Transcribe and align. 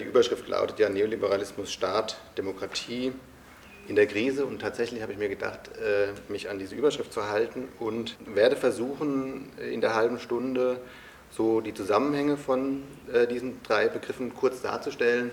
die 0.00 0.06
Überschrift 0.06 0.48
lautet 0.48 0.78
ja 0.78 0.88
Neoliberalismus, 0.88 1.72
Staat, 1.72 2.16
Demokratie 2.36 3.12
in 3.86 3.96
der 3.96 4.06
Krise. 4.06 4.46
Und 4.46 4.60
tatsächlich 4.60 5.02
habe 5.02 5.12
ich 5.12 5.18
mir 5.18 5.28
gedacht, 5.28 5.70
äh, 5.76 6.08
mich 6.30 6.48
an 6.48 6.58
diese 6.58 6.74
Überschrift 6.74 7.12
zu 7.12 7.28
halten 7.28 7.68
und 7.78 8.16
werde 8.26 8.56
versuchen, 8.56 9.50
in 9.58 9.80
der 9.80 9.94
halben 9.94 10.18
Stunde 10.18 10.80
so 11.30 11.60
die 11.60 11.74
Zusammenhänge 11.74 12.36
von 12.36 12.82
äh, 13.12 13.26
diesen 13.26 13.62
drei 13.62 13.88
Begriffen 13.88 14.34
kurz 14.34 14.62
darzustellen, 14.62 15.30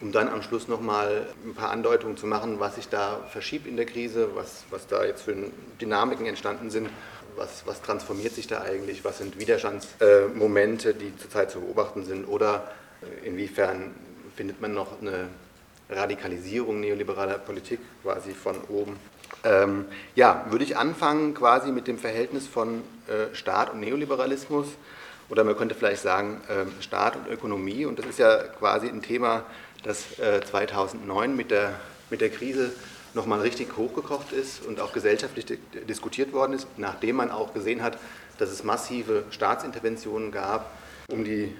um 0.00 0.12
dann 0.12 0.28
am 0.28 0.42
Schluss 0.42 0.68
nochmal 0.68 1.26
ein 1.44 1.54
paar 1.54 1.70
Andeutungen 1.70 2.16
zu 2.16 2.26
machen, 2.26 2.58
was 2.58 2.76
sich 2.76 2.88
da 2.88 3.20
verschiebt 3.30 3.66
in 3.66 3.76
der 3.76 3.86
Krise, 3.86 4.30
was, 4.34 4.64
was 4.70 4.86
da 4.86 5.04
jetzt 5.04 5.22
für 5.22 5.36
Dynamiken 5.80 6.26
entstanden 6.26 6.70
sind, 6.70 6.88
was, 7.36 7.66
was 7.66 7.80
transformiert 7.80 8.34
sich 8.34 8.46
da 8.46 8.62
eigentlich, 8.62 9.04
was 9.04 9.18
sind 9.18 9.38
Widerstandsmomente, 9.38 10.90
äh, 10.90 10.94
die 10.94 11.16
zurzeit 11.16 11.50
zu 11.50 11.60
beobachten 11.60 12.04
sind 12.04 12.26
oder 12.26 12.70
inwiefern 13.24 13.94
findet 14.36 14.60
man 14.60 14.74
noch 14.74 15.00
eine 15.00 15.28
Radikalisierung 15.88 16.80
neoliberaler 16.80 17.38
Politik 17.38 17.80
quasi 18.02 18.32
von 18.32 18.56
oben. 18.68 18.96
Ähm, 19.44 19.86
ja, 20.14 20.46
würde 20.50 20.64
ich 20.64 20.76
anfangen 20.76 21.34
quasi 21.34 21.72
mit 21.72 21.86
dem 21.86 21.98
Verhältnis 21.98 22.46
von 22.46 22.82
äh, 23.08 23.34
Staat 23.34 23.72
und 23.72 23.80
Neoliberalismus 23.80 24.66
oder 25.28 25.44
man 25.44 25.56
könnte 25.56 25.74
vielleicht 25.74 26.02
sagen 26.02 26.40
äh, 26.48 26.82
Staat 26.82 27.16
und 27.16 27.28
Ökonomie 27.28 27.86
und 27.86 27.98
das 27.98 28.06
ist 28.06 28.18
ja 28.18 28.36
quasi 28.36 28.88
ein 28.88 29.02
Thema, 29.02 29.44
das 29.82 30.18
äh, 30.18 30.40
2009 30.42 31.34
mit 31.36 31.50
der, 31.50 31.72
mit 32.10 32.20
der 32.20 32.30
Krise 32.30 32.72
nochmal 33.14 33.40
richtig 33.40 33.76
hochgekocht 33.76 34.32
ist 34.32 34.64
und 34.64 34.80
auch 34.80 34.92
gesellschaftlich 34.92 35.46
diskutiert 35.88 36.32
worden 36.32 36.52
ist, 36.52 36.66
nachdem 36.76 37.16
man 37.16 37.30
auch 37.30 37.54
gesehen 37.54 37.82
hat, 37.82 37.98
dass 38.38 38.50
es 38.50 38.62
massive 38.62 39.24
Staatsinterventionen 39.30 40.32
gab, 40.32 40.70
um 41.08 41.24
die 41.24 41.54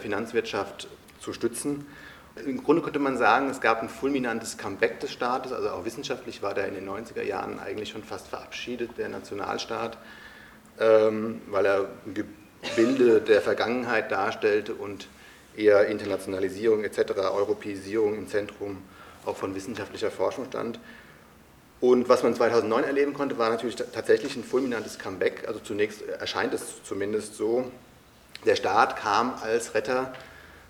Finanzwirtschaft 0.00 0.88
zu 1.20 1.32
stützen. 1.32 1.86
Im 2.44 2.62
Grunde 2.62 2.82
könnte 2.82 2.98
man 2.98 3.16
sagen, 3.16 3.50
es 3.50 3.60
gab 3.60 3.82
ein 3.82 3.88
fulminantes 3.88 4.58
Comeback 4.58 5.00
des 5.00 5.12
Staates, 5.12 5.52
also 5.52 5.70
auch 5.70 5.84
wissenschaftlich 5.84 6.42
war 6.42 6.54
der 6.54 6.68
in 6.68 6.74
den 6.74 6.88
90er 6.88 7.22
Jahren 7.22 7.58
eigentlich 7.58 7.90
schon 7.90 8.04
fast 8.04 8.28
verabschiedet, 8.28 8.90
der 8.96 9.08
Nationalstaat, 9.08 9.98
ähm, 10.78 11.40
weil 11.48 11.66
er 11.66 11.88
ein 12.06 12.14
Gebilde 12.14 13.20
der 13.20 13.40
Vergangenheit 13.40 14.12
darstellte 14.12 14.74
und 14.74 15.08
eher 15.56 15.86
Internationalisierung 15.86 16.84
etc., 16.84 17.12
Europäisierung 17.32 18.16
im 18.16 18.28
Zentrum 18.28 18.78
auch 19.26 19.36
von 19.36 19.54
wissenschaftlicher 19.54 20.10
Forschung 20.10 20.46
stand. 20.46 20.78
Und 21.80 22.08
was 22.08 22.22
man 22.22 22.34
2009 22.34 22.84
erleben 22.84 23.14
konnte, 23.14 23.38
war 23.38 23.50
natürlich 23.50 23.76
tatsächlich 23.76 24.36
ein 24.36 24.42
fulminantes 24.42 24.98
Comeback. 24.98 25.44
Also 25.46 25.60
zunächst 25.60 26.02
erscheint 26.02 26.52
es 26.54 26.82
zumindest 26.82 27.36
so, 27.36 27.70
der 28.44 28.56
Staat 28.56 28.96
kam 28.96 29.34
als 29.42 29.74
Retter 29.74 30.12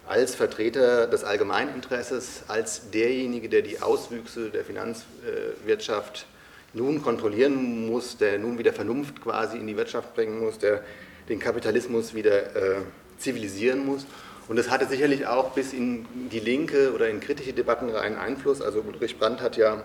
als 0.08 0.34
Vertreter 0.34 1.06
des 1.06 1.22
Allgemeininteresses, 1.22 2.44
als 2.48 2.90
derjenige, 2.90 3.50
der 3.50 3.60
die 3.60 3.82
Auswüchse 3.82 4.48
der 4.48 4.64
Finanzwirtschaft 4.64 6.26
nun 6.72 7.02
kontrollieren 7.02 7.86
muss, 7.86 8.16
der 8.16 8.38
nun 8.38 8.58
wieder 8.58 8.72
Vernunft 8.72 9.20
quasi 9.20 9.58
in 9.58 9.66
die 9.66 9.76
Wirtschaft 9.76 10.14
bringen 10.14 10.40
muss, 10.40 10.58
der 10.58 10.82
den 11.28 11.38
Kapitalismus 11.38 12.14
wieder 12.14 12.56
äh, 12.56 12.76
zivilisieren 13.18 13.84
muss. 13.84 14.06
Und 14.48 14.56
das 14.56 14.70
hatte 14.70 14.86
sicherlich 14.86 15.26
auch 15.26 15.52
bis 15.52 15.74
in 15.74 16.06
die 16.32 16.40
linke 16.40 16.94
oder 16.94 17.10
in 17.10 17.20
kritische 17.20 17.52
Debatten 17.52 17.94
einen 17.94 18.16
Einfluss. 18.16 18.62
Also 18.62 18.80
Ulrich 18.80 19.18
Brandt 19.18 19.42
hat 19.42 19.58
ja 19.58 19.82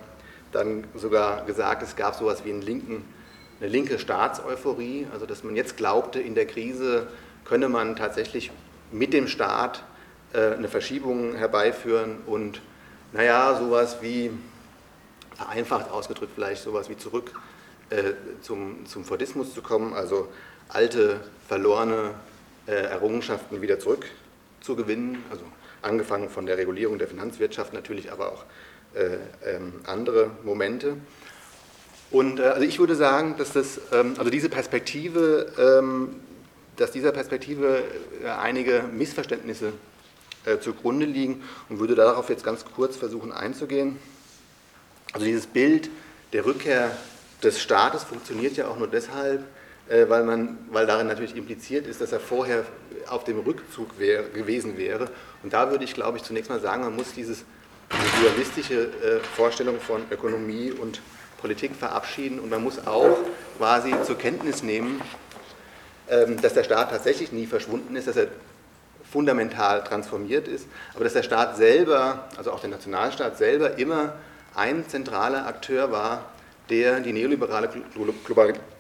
dann 0.54 0.86
sogar 0.96 1.46
gesagt, 1.46 1.84
es 1.84 1.98
gab 1.98 2.16
sowas 2.16 2.46
wie 2.46 2.52
einen 2.52 2.62
linken, 2.62 3.04
eine 3.60 3.70
linke 3.70 4.00
Staatseuphorie, 4.00 5.08
also 5.12 5.26
dass 5.26 5.44
man 5.44 5.58
jetzt 5.58 5.76
glaubte, 5.76 6.22
in 6.22 6.34
der 6.34 6.46
Krise 6.46 7.08
könne 7.46 7.70
man 7.70 7.96
tatsächlich 7.96 8.52
mit 8.92 9.14
dem 9.14 9.28
Staat 9.28 9.84
äh, 10.34 10.54
eine 10.54 10.68
Verschiebung 10.68 11.36
herbeiführen 11.36 12.18
und, 12.26 12.62
naja, 13.12 13.58
sowas 13.60 13.98
wie, 14.02 14.32
vereinfacht 15.36 15.90
ausgedrückt 15.92 16.32
vielleicht, 16.36 16.64
sowas 16.64 16.90
wie 16.90 16.98
zurück 16.98 17.32
äh, 17.90 18.14
zum, 18.42 18.86
zum 18.86 19.04
Fordismus 19.04 19.54
zu 19.54 19.62
kommen, 19.62 19.94
also 19.94 20.30
alte, 20.70 21.20
verlorene 21.48 22.12
äh, 22.68 22.72
Errungenschaften 22.72 23.62
wieder 23.62 23.80
zurückzugewinnen, 23.80 25.24
also 25.30 25.44
angefangen 25.82 26.30
von 26.30 26.46
der 26.46 26.58
Regulierung 26.58 26.98
der 26.98 27.08
Finanzwirtschaft 27.08 27.74
natürlich, 27.74 28.12
aber 28.12 28.32
auch 28.32 28.46
äh, 28.96 29.18
ähm, 29.46 29.74
andere 29.86 30.32
Momente. 30.44 30.98
Und 32.10 32.40
also 32.40 32.62
ich 32.62 32.80
würde 32.80 32.96
sagen, 32.96 33.36
dass 33.38 33.54
das, 33.54 33.82
ähm, 33.92 34.16
also 34.18 34.30
diese 34.30 34.48
Perspektive, 34.48 35.52
ähm, 35.58 36.16
dass 36.78 36.92
dieser 36.92 37.12
Perspektive 37.12 37.84
äh, 38.24 38.30
einige 38.30 38.84
Missverständnisse 38.92 39.74
äh, 40.46 40.60
zugrunde 40.60 41.06
liegen 41.06 41.44
und 41.70 41.80
würde 41.80 41.96
darauf 41.96 42.30
jetzt 42.30 42.44
ganz 42.44 42.66
kurz 42.66 42.96
versuchen 42.98 43.32
einzugehen. 43.32 43.98
Also 45.14 45.26
dieses 45.26 45.48
Bild 45.48 45.90
der 46.34 46.46
Rückkehr 46.46 46.96
des 47.44 47.62
Staates 47.62 48.04
funktioniert 48.04 48.58
ja 48.58 48.68
auch 48.68 48.78
nur 48.78 48.88
deshalb, 48.88 49.44
äh, 49.90 50.10
weil, 50.10 50.24
man, 50.24 50.58
weil 50.72 50.88
darin 50.88 51.08
natürlich 51.08 51.36
impliziert 51.36 51.86
ist, 51.88 52.02
dass 52.02 52.12
er 52.12 52.20
vorher 52.20 52.66
auf 53.08 53.24
dem 53.24 53.40
Rückzug 53.40 54.00
wär, 54.00 54.24
gewesen 54.24 54.78
wäre. 54.78 55.10
Und 55.44 55.54
da 55.54 55.70
würde 55.70 55.84
ich, 55.84 55.94
glaube 55.94 56.18
ich, 56.18 56.24
zunächst 56.24 56.50
mal 56.50 56.62
sagen, 56.62 56.84
man 56.84 56.96
muss 56.96 57.14
dieses, 57.14 57.44
diese 57.92 58.24
dualistische 58.24 58.90
Vorstellung 59.36 59.80
von 59.80 60.02
Ökonomie 60.10 60.72
und 60.72 61.02
Politik 61.44 61.76
verabschieden 61.76 62.40
und 62.40 62.50
man 62.50 62.64
muss 62.64 62.88
auch 62.88 63.18
quasi 63.58 63.94
zur 64.06 64.18
Kenntnis 64.18 64.64
nehmen, 64.64 65.02
dass 66.42 66.54
der 66.54 66.64
Staat 66.64 66.92
tatsächlich 66.92 67.32
nie 67.32 67.46
verschwunden 67.46 67.96
ist, 67.96 68.08
dass 68.08 68.18
er 68.18 68.28
fundamental 69.10 69.84
transformiert 69.84 70.48
ist, 70.48 70.68
aber 70.96 71.04
dass 71.04 71.14
der 71.14 71.24
Staat 71.24 71.56
selber, 71.56 72.28
also 72.36 72.52
auch 72.52 72.60
der 72.60 72.72
Nationalstaat 72.72 73.38
selber, 73.38 73.78
immer 73.78 74.14
ein 74.56 74.88
zentraler 74.88 75.46
Akteur 75.46 75.92
war, 75.92 76.26
der 76.70 77.00
die 77.00 77.14
neoliberale 77.14 77.70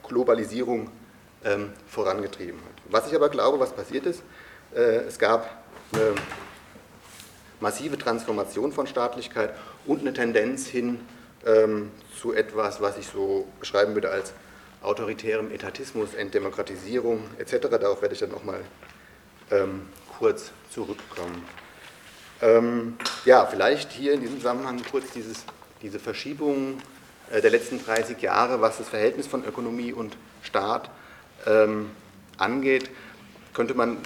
Globalisierung 0.07 0.89
ähm, 1.45 1.71
vorangetrieben 1.87 2.59
hat. 2.59 2.81
Was 2.89 3.07
ich 3.07 3.15
aber 3.15 3.29
glaube, 3.29 3.59
was 3.59 3.73
passiert 3.73 4.05
ist, 4.05 4.23
äh, 4.75 5.05
es 5.07 5.19
gab 5.19 5.49
eine 5.93 6.15
massive 7.59 7.97
Transformation 7.97 8.71
von 8.71 8.87
Staatlichkeit 8.87 9.53
und 9.85 10.01
eine 10.01 10.13
Tendenz 10.13 10.67
hin 10.67 10.99
ähm, 11.45 11.91
zu 12.19 12.33
etwas, 12.33 12.81
was 12.81 12.97
ich 12.97 13.07
so 13.07 13.47
beschreiben 13.59 13.93
würde 13.93 14.09
als 14.09 14.33
autoritärem 14.83 15.51
Etatismus, 15.51 16.13
Entdemokratisierung 16.13 17.23
etc. 17.37 17.67
Darauf 17.69 18.01
werde 18.01 18.13
ich 18.13 18.19
dann 18.19 18.31
nochmal 18.31 18.61
ähm, 19.51 19.87
kurz 20.17 20.51
zurückkommen. 20.69 21.43
Ähm, 22.41 22.97
ja, 23.25 23.45
vielleicht 23.45 23.91
hier 23.91 24.13
in 24.13 24.21
diesem 24.21 24.37
Zusammenhang 24.37 24.81
kurz 24.91 25.11
dieses, 25.11 25.45
diese 25.81 25.99
Verschiebung 25.99 26.79
äh, 27.31 27.41
der 27.41 27.51
letzten 27.51 27.83
30 27.83 28.21
Jahre, 28.21 28.61
was 28.61 28.77
das 28.77 28.89
Verhältnis 28.89 29.27
von 29.27 29.45
Ökonomie 29.45 29.93
und 29.93 30.17
Staat 30.41 30.89
ähm, 31.45 31.91
angeht, 32.37 32.89
könnte 33.53 33.73
man 33.73 33.97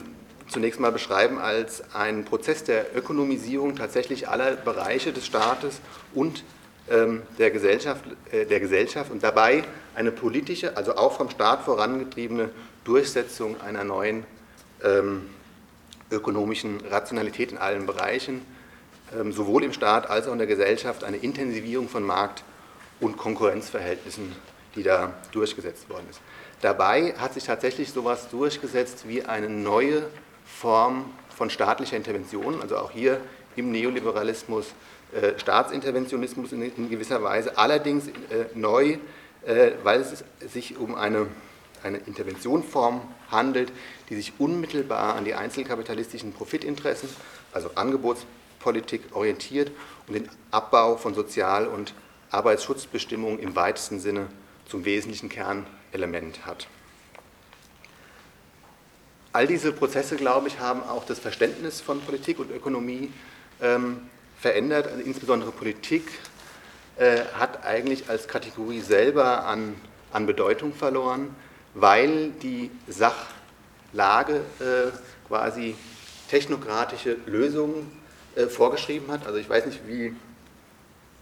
zunächst 0.47 0.79
mal 0.79 0.91
beschreiben 0.91 1.39
als 1.39 1.93
einen 1.93 2.25
Prozess 2.25 2.63
der 2.63 2.95
Ökonomisierung 2.95 3.75
tatsächlich 3.75 4.29
aller 4.29 4.55
Bereiche 4.55 5.11
des 5.13 5.25
Staates 5.25 5.81
und 6.13 6.43
ähm, 6.89 7.23
der, 7.37 7.51
Gesellschaft, 7.51 8.03
äh, 8.31 8.45
der 8.45 8.59
Gesellschaft 8.59 9.11
und 9.11 9.23
dabei 9.23 9.63
eine 9.97 10.11
politische, 10.11 10.77
also 10.77 10.95
auch 10.95 11.13
vom 11.13 11.29
Staat 11.31 11.63
vorangetriebene 11.63 12.51
Durchsetzung 12.83 13.59
einer 13.59 13.83
neuen 13.83 14.25
ähm, 14.83 15.27
ökonomischen 16.11 16.81
Rationalität 16.81 17.51
in 17.51 17.57
allen 17.57 17.87
Bereichen, 17.87 18.45
ähm, 19.19 19.33
sowohl 19.33 19.63
im 19.63 19.73
Staat 19.73 20.07
als 20.07 20.27
auch 20.27 20.33
in 20.33 20.37
der 20.37 20.45
Gesellschaft, 20.47 21.03
eine 21.03 21.17
Intensivierung 21.17 21.89
von 21.89 22.03
Markt- 22.03 22.43
und 22.99 23.17
Konkurrenzverhältnissen, 23.17 24.35
die 24.75 24.83
da 24.83 25.13
durchgesetzt 25.31 25.89
worden 25.89 26.05
ist. 26.11 26.21
Dabei 26.61 27.13
hat 27.17 27.33
sich 27.33 27.45
tatsächlich 27.45 27.91
sowas 27.91 28.29
durchgesetzt 28.29 29.07
wie 29.07 29.23
eine 29.23 29.49
neue 29.49 30.03
Form 30.45 31.05
von 31.35 31.49
staatlicher 31.49 31.97
Intervention, 31.97 32.61
also 32.61 32.77
auch 32.77 32.91
hier 32.91 33.19
im 33.55 33.71
Neoliberalismus 33.71 34.67
äh, 35.13 35.39
Staatsinterventionismus 35.39 36.51
in, 36.51 36.89
gewisser 36.89 37.23
Weise, 37.23 37.57
allerdings 37.57 38.07
äh, 38.07 38.45
neu, 38.53 38.97
weil 39.83 40.01
es 40.01 40.23
sich 40.51 40.77
um 40.77 40.95
eine, 40.95 41.27
eine 41.83 41.97
Interventionform 41.99 43.01
handelt, 43.31 43.71
die 44.09 44.15
sich 44.15 44.33
unmittelbar 44.39 45.15
an 45.15 45.25
die 45.25 45.35
einzelkapitalistischen 45.35 46.33
Profitinteressen, 46.33 47.09
also 47.51 47.71
Angebotspolitik, 47.75 49.15
orientiert 49.15 49.71
und 50.07 50.15
den 50.15 50.29
Abbau 50.51 50.97
von 50.97 51.13
Sozial- 51.13 51.67
und 51.67 51.93
Arbeitsschutzbestimmungen 52.31 53.39
im 53.39 53.55
weitesten 53.55 53.99
Sinne 53.99 54.27
zum 54.65 54.85
wesentlichen 54.85 55.29
Kernelement 55.29 56.45
hat. 56.45 56.67
All 59.33 59.47
diese 59.47 59.71
Prozesse, 59.71 60.15
glaube 60.15 60.47
ich, 60.47 60.59
haben 60.59 60.81
auch 60.83 61.05
das 61.05 61.19
Verständnis 61.19 61.79
von 61.79 62.01
Politik 62.01 62.39
und 62.39 62.51
Ökonomie 62.51 63.11
ähm, 63.61 64.09
verändert. 64.39 64.87
Also 64.87 65.01
insbesondere 65.01 65.51
Politik 65.51 66.09
äh, 66.97 67.19
hat 67.33 67.63
eigentlich 67.63 68.09
als 68.09 68.27
Kategorie 68.27 68.81
selber 68.81 69.45
an, 69.45 69.75
an 70.11 70.25
Bedeutung 70.25 70.73
verloren, 70.73 71.35
weil 71.73 72.31
die 72.41 72.71
Sach, 72.87 73.27
Lage 73.93 74.41
äh, 74.59 74.91
quasi 75.27 75.75
technokratische 76.29 77.17
Lösungen 77.25 77.91
äh, 78.35 78.47
vorgeschrieben 78.47 79.11
hat. 79.11 79.25
Also 79.25 79.39
ich 79.39 79.49
weiß 79.49 79.65
nicht, 79.65 79.87
wie, 79.87 80.13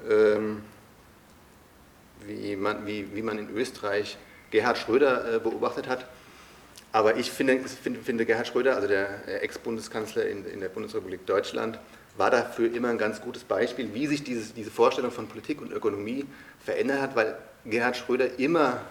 ähm, 0.10 0.62
wie, 2.26 2.56
man, 2.56 2.86
wie, 2.88 3.14
wie 3.16 3.22
man 3.22 3.38
in 3.38 3.50
Österreich 3.56 4.18
Gerhard 4.52 4.78
Schröder 4.78 5.36
äh, 5.36 5.40
beobachtet 5.40 5.88
hat. 5.88 6.06
Aber 6.92 7.18
ich 7.18 7.32
finde, 7.32 7.60
finde, 7.60 8.00
finde 8.00 8.26
Gerhard 8.26 8.48
Schröder, 8.48 8.76
also 8.76 8.88
der 8.88 9.44
Ex-Bundeskanzler 9.44 10.26
in, 10.26 10.46
in 10.46 10.62
der 10.62 10.70
Bundesrepublik 10.70 11.26
Deutschland, 11.26 11.78
war 12.18 12.32
dafür 12.32 12.74
immer 12.74 12.90
ein 12.90 12.98
ganz 12.98 13.22
gutes 13.22 13.44
Beispiel, 13.44 13.94
wie 13.94 14.08
sich 14.08 14.24
dieses, 14.24 14.54
diese 14.54 14.72
Vorstellung 14.72 15.12
von 15.12 15.28
Politik 15.28 15.62
und 15.62 15.72
Ökonomie 15.72 16.26
verändert 16.64 17.02
hat, 17.02 17.16
weil 17.16 17.38
Gerhard 17.66 17.98
Schröder 17.98 18.40
immer 18.40 18.82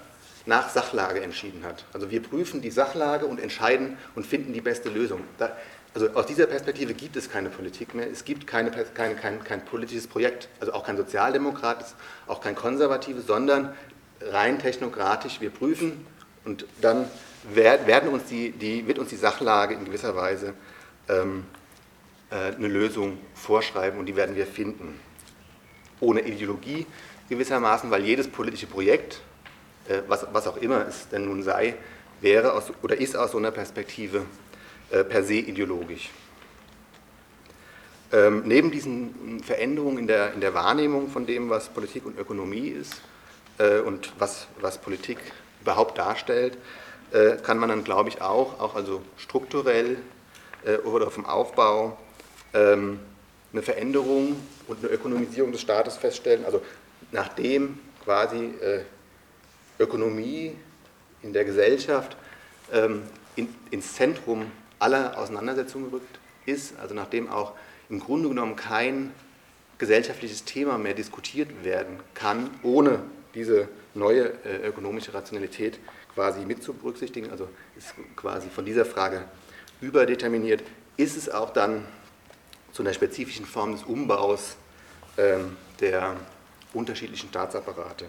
nach 0.47 0.69
Sachlage 0.69 1.23
entschieden 1.23 1.65
hat. 1.65 1.85
Also 1.93 2.11
wir 2.11 2.23
prüfen 2.23 2.61
die 2.61 2.71
Sachlage 2.71 3.26
und 3.26 3.41
entscheiden 3.41 3.97
und 4.15 4.26
finden 4.26 4.53
die 4.53 4.61
beste 4.61 4.91
Lösung. 4.91 5.23
Da, 5.38 5.56
also 5.94 6.11
aus 6.11 6.26
dieser 6.26 6.47
Perspektive 6.47 6.93
gibt 6.93 7.17
es 7.17 7.31
keine 7.31 7.49
Politik 7.49 7.94
mehr, 7.94 8.11
es 8.11 8.25
gibt 8.25 8.47
keine, 8.47 8.71
keine, 8.71 9.15
kein, 9.15 9.43
kein 9.43 9.65
politisches 9.65 10.06
Projekt, 10.06 10.49
also 10.61 10.73
auch 10.73 10.85
kein 10.85 10.97
sozialdemokratisches, 10.97 11.94
auch 12.27 12.41
kein 12.41 12.55
konservatives, 12.55 13.27
sondern 13.27 13.73
rein 14.20 14.59
technokratisch. 14.59 15.41
Wir 15.41 15.50
prüfen 15.50 16.05
und 16.44 16.67
dann 16.81 17.06
werden 17.55 18.09
uns 18.09 18.25
die, 18.25 18.50
die, 18.50 18.87
wird 18.87 18.99
uns 18.99 19.11
die 19.11 19.17
Sachlage 19.17 19.75
in 19.75 19.85
gewisser 19.85 20.17
Weise 20.17 20.55
ähm, 21.09 21.44
äh, 21.44 21.64
eine 22.37 22.69
Lösung 22.69 23.19
vorschreiben 23.35 23.99
und 23.99 24.07
die 24.07 24.17
werden 24.17 24.37
wir 24.37 24.47
finden. 24.47 24.99
Ohne 26.01 26.21
Ideologie 26.23 26.87
gewissermaßen, 27.29 27.91
weil 27.91 28.05
jedes 28.05 28.29
politische 28.29 28.67
Projekt, 28.67 29.21
äh, 29.89 30.01
was, 30.09 30.27
was 30.33 30.47
auch 30.47 30.57
immer 30.57 30.87
es 30.87 31.09
denn 31.09 31.27
nun 31.27 31.43
sei, 31.43 31.75
wäre 32.21 32.53
aus, 32.53 32.73
oder 32.83 32.99
ist 32.99 33.17
aus 33.17 33.33
so 33.33 33.39
einer 33.39 33.51
Perspektive 33.51 34.23
äh, 34.91 35.05
per 35.05 35.23
se 35.23 35.35
ideologisch. 35.35 36.11
Ähm, 38.13 38.43
neben 38.45 38.71
diesen 38.71 39.41
Veränderungen 39.43 39.99
in 39.99 40.07
der, 40.07 40.35
in 40.35 40.41
der 40.41 40.55
Wahrnehmung 40.55 41.09
von 41.09 41.27
dem, 41.27 41.51
was 41.51 41.69
Politik 41.69 42.07
und 42.07 42.19
Ökonomie 42.19 42.69
ist 42.69 43.01
äh, 43.59 43.81
und 43.81 44.13
was, 44.19 44.47
was 44.61 44.79
Politik 44.79 45.19
überhaupt 45.61 45.99
darstellt, 45.99 46.57
äh, 47.13 47.37
kann 47.37 47.59
man 47.59 47.71
dann, 47.71 47.85
glaube 47.85 48.09
ich, 48.11 48.21
auch, 48.21 48.61
auch 48.61 48.75
also 48.75 49.03
strukturell 49.17 49.97
äh, 50.65 50.77
oder 50.79 51.11
vom 51.11 51.27
Aufbau 51.27 51.99
ähm, 52.55 52.99
eine 53.53 53.62
Veränderung 53.62 54.37
und 54.67 54.79
eine 54.79 54.89
Ökonomisierung 54.89 55.53
des 55.53 55.61
Staates 55.61 55.97
feststellen. 55.97 56.45
Also 56.45 56.62
nachdem 57.12 57.79
quasi 58.05 58.47
äh, 58.61 58.81
Ökonomie 59.79 60.56
in 61.23 61.33
der 61.33 61.45
Gesellschaft 61.45 62.17
ähm, 62.73 63.03
ins 63.71 63.95
Zentrum 63.95 64.51
aller 64.79 65.19
Auseinandersetzungen 65.19 65.91
gerückt 65.91 66.19
ist, 66.47 66.79
also 66.79 66.95
nachdem 66.95 67.29
auch 67.29 67.53
im 67.89 68.01
Grunde 68.01 68.29
genommen 68.29 68.56
kein 68.56 69.12
gesellschaftliches 69.79 70.45
Thema 70.45 70.79
mehr 70.79 70.95
diskutiert 70.95 71.65
werden 71.65 71.99
kann, 72.15 72.51
ohne 72.62 73.01
diese 73.35 73.69
neue 73.95 74.33
äh, 74.45 74.69
ökonomische 74.69 75.12
Rationalität 75.15 75.79
quasi 76.15 76.45
mit 76.45 76.62
zu 76.62 76.73
berücksichtigen, 76.73 77.31
also 77.31 77.49
ist 77.77 77.95
quasi 78.17 78.49
von 78.49 78.65
dieser 78.65 78.85
Frage 78.85 79.25
überdeterminiert, 79.81 80.62
ist 80.97 81.17
es 81.17 81.29
auch 81.29 81.53
dann 81.53 81.85
zu 82.75 82.82
einer 82.82 82.93
spezifischen 82.93 83.47
Form 83.47 83.73
des 83.73 83.85
Umbaus 83.85 84.56
ähm, 85.17 85.56
der 85.81 86.17
unterschiedlichen 86.75 87.29
Staatsapparate 87.29 88.06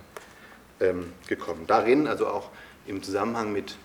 ähm, 0.79 1.13
gekommen. 1.27 1.65
Darin, 1.67 2.07
also 2.07 2.27
auch 2.27 2.49
im 2.87 3.03
Zusammenhang 3.03 3.53
mit 3.53 3.77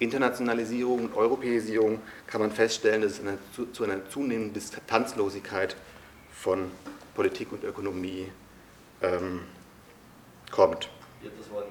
Internationalisierung 0.00 1.04
und 1.04 1.16
Europäisierung, 1.16 2.00
kann 2.26 2.40
man 2.40 2.50
feststellen, 2.50 3.02
dass 3.02 3.12
es 3.12 3.20
eine, 3.20 3.38
zu, 3.54 3.66
zu, 3.66 3.84
einer 3.84 4.08
zunehmenden 4.10 4.54
Distanzlosigkeit 4.54 5.76
von 6.32 6.72
Politik 7.14 7.52
und 7.52 7.62
Ökonomie 7.62 8.28
ähm, 9.02 9.42
kommt. 10.50 10.90
das 11.22 11.50
Wort 11.52 11.68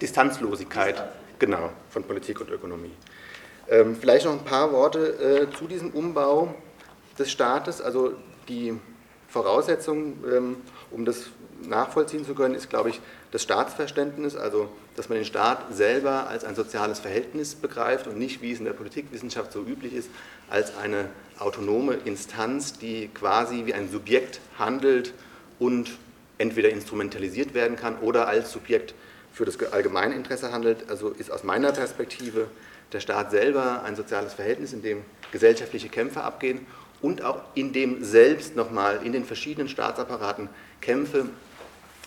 Distanzlosigkeit, 0.00 1.04
genau, 1.38 1.70
von 1.90 2.02
Politik 2.02 2.40
und 2.40 2.50
Ökonomie. 2.50 2.94
Ähm, 3.68 3.94
vielleicht 3.94 4.26
noch 4.26 4.32
ein 4.32 4.44
paar 4.44 4.72
Worte 4.72 5.48
äh, 5.52 5.56
zu 5.56 5.68
diesem 5.68 5.90
Umbau 5.90 6.52
des 7.18 7.30
Staates. 7.30 7.80
Also 7.80 8.12
die 8.48 8.74
Voraussetzung, 9.28 10.14
ähm, 10.30 10.56
um 10.90 11.04
das 11.04 11.26
nachvollziehen 11.62 12.24
zu 12.24 12.34
können, 12.34 12.54
ist, 12.54 12.70
glaube 12.70 12.90
ich, 12.90 13.00
das 13.30 13.42
Staatsverständnis, 13.42 14.36
also 14.36 14.68
dass 14.96 15.08
man 15.08 15.18
den 15.18 15.24
Staat 15.24 15.74
selber 15.74 16.28
als 16.28 16.44
ein 16.44 16.54
soziales 16.54 17.00
Verhältnis 17.00 17.54
begreift 17.54 18.06
und 18.06 18.16
nicht, 18.16 18.42
wie 18.42 18.52
es 18.52 18.58
in 18.58 18.64
der 18.64 18.74
Politikwissenschaft 18.74 19.52
so 19.52 19.60
üblich 19.62 19.92
ist, 19.92 20.08
als 20.48 20.76
eine 20.76 21.08
autonome 21.38 21.94
Instanz, 22.04 22.78
die 22.78 23.08
quasi 23.08 23.66
wie 23.66 23.74
ein 23.74 23.90
Subjekt 23.90 24.40
handelt 24.58 25.14
und 25.58 25.98
entweder 26.38 26.70
instrumentalisiert 26.70 27.54
werden 27.54 27.76
kann 27.76 27.98
oder 27.98 28.28
als 28.28 28.52
Subjekt 28.52 28.94
für 29.32 29.44
das 29.44 29.60
allgemeine 29.72 30.14
Interesse 30.14 30.52
handelt. 30.52 30.88
Also 30.88 31.08
ist 31.08 31.32
aus 31.32 31.42
meiner 31.42 31.72
Perspektive 31.72 32.46
der 32.92 33.00
Staat 33.00 33.32
selber 33.32 33.82
ein 33.82 33.96
soziales 33.96 34.34
Verhältnis, 34.34 34.72
in 34.72 34.82
dem 34.82 35.02
gesellschaftliche 35.32 35.88
Kämpfe 35.88 36.22
abgehen 36.22 36.66
und 37.04 37.22
auch 37.22 37.42
in 37.54 37.74
dem 37.74 38.02
selbst 38.02 38.56
nochmal 38.56 39.00
in 39.04 39.12
den 39.12 39.26
verschiedenen 39.26 39.68
Staatsapparaten 39.68 40.48
Kämpfe 40.80 41.26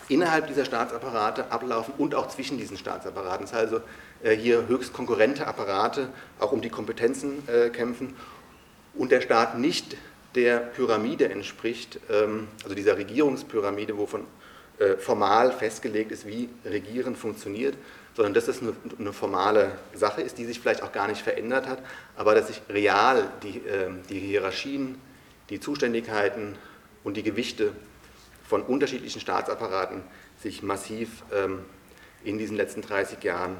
innerhalb 0.09 0.47
dieser 0.47 0.65
Staatsapparate 0.65 1.51
ablaufen 1.51 1.93
und 1.99 2.15
auch 2.15 2.29
zwischen 2.29 2.57
diesen 2.57 2.77
Staatsapparaten. 2.77 3.45
Das 3.45 3.53
heißt 3.53 3.73
also 3.73 3.85
äh, 4.23 4.35
hier 4.35 4.67
höchst 4.67 4.93
konkurrente 4.93 5.45
Apparate 5.45 6.09
auch 6.39 6.51
um 6.51 6.61
die 6.61 6.69
Kompetenzen 6.69 7.47
äh, 7.47 7.69
kämpfen 7.69 8.15
und 8.95 9.11
der 9.11 9.21
Staat 9.21 9.59
nicht 9.59 9.97
der 10.33 10.57
Pyramide 10.57 11.29
entspricht, 11.29 11.99
ähm, 12.09 12.47
also 12.63 12.73
dieser 12.73 12.97
Regierungspyramide, 12.97 13.99
wovon 13.99 14.23
formal 14.99 15.51
festgelegt 15.51 16.11
ist, 16.11 16.27
wie 16.27 16.49
Regieren 16.63 17.15
funktioniert, 17.15 17.75
sondern 18.17 18.33
dass 18.33 18.47
das 18.47 18.61
eine, 18.63 18.73
eine, 18.97 19.13
formale 19.13 19.73
Sache 19.93 20.21
ist, 20.21 20.39
die 20.39 20.45
sich 20.45 20.59
vielleicht 20.59 20.81
auch 20.81 20.91
gar 20.91 21.07
nicht 21.07 21.21
verändert 21.21 21.67
hat, 21.67 21.83
aber 22.15 22.33
dass 22.33 22.47
sich 22.47 22.61
real 22.67 23.29
die, 23.43 23.59
äh, 23.59 23.91
die 24.09 24.19
Hierarchien, 24.19 24.99
die 25.51 25.59
Zuständigkeiten 25.59 26.55
und 27.03 27.15
die 27.15 27.21
Gewichte 27.21 27.73
von 28.47 28.63
unterschiedlichen 28.63 29.21
Staatsapparaten 29.21 30.01
sich 30.41 30.63
massiv 30.63 31.23
ähm, 31.31 31.59
in 32.23 32.39
diesen 32.39 32.57
letzten 32.57 32.81
30 32.81 33.23
Jahren 33.23 33.57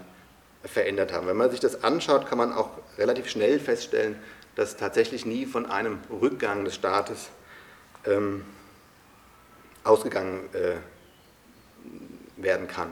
verändert 0.64 1.14
haben. 1.14 1.28
Wenn 1.28 1.38
man 1.38 1.52
sich 1.52 1.60
das 1.60 1.84
anschaut, 1.84 2.28
kann 2.28 2.40
man 2.40 2.52
auch 2.52 2.72
relativ 2.98 3.30
schnell 3.30 3.60
feststellen, 3.60 4.18
dass 4.56 4.76
tatsächlich 4.76 5.24
nie 5.24 5.46
von 5.46 5.68
einem 5.68 6.00
Rückgang 6.10 6.66
des 6.66 6.74
Staates 6.74 7.30
ähm, 8.06 8.44
ausgegangen 9.84 10.50
äh, 10.54 10.78
werden 12.36 12.68
kann. 12.68 12.90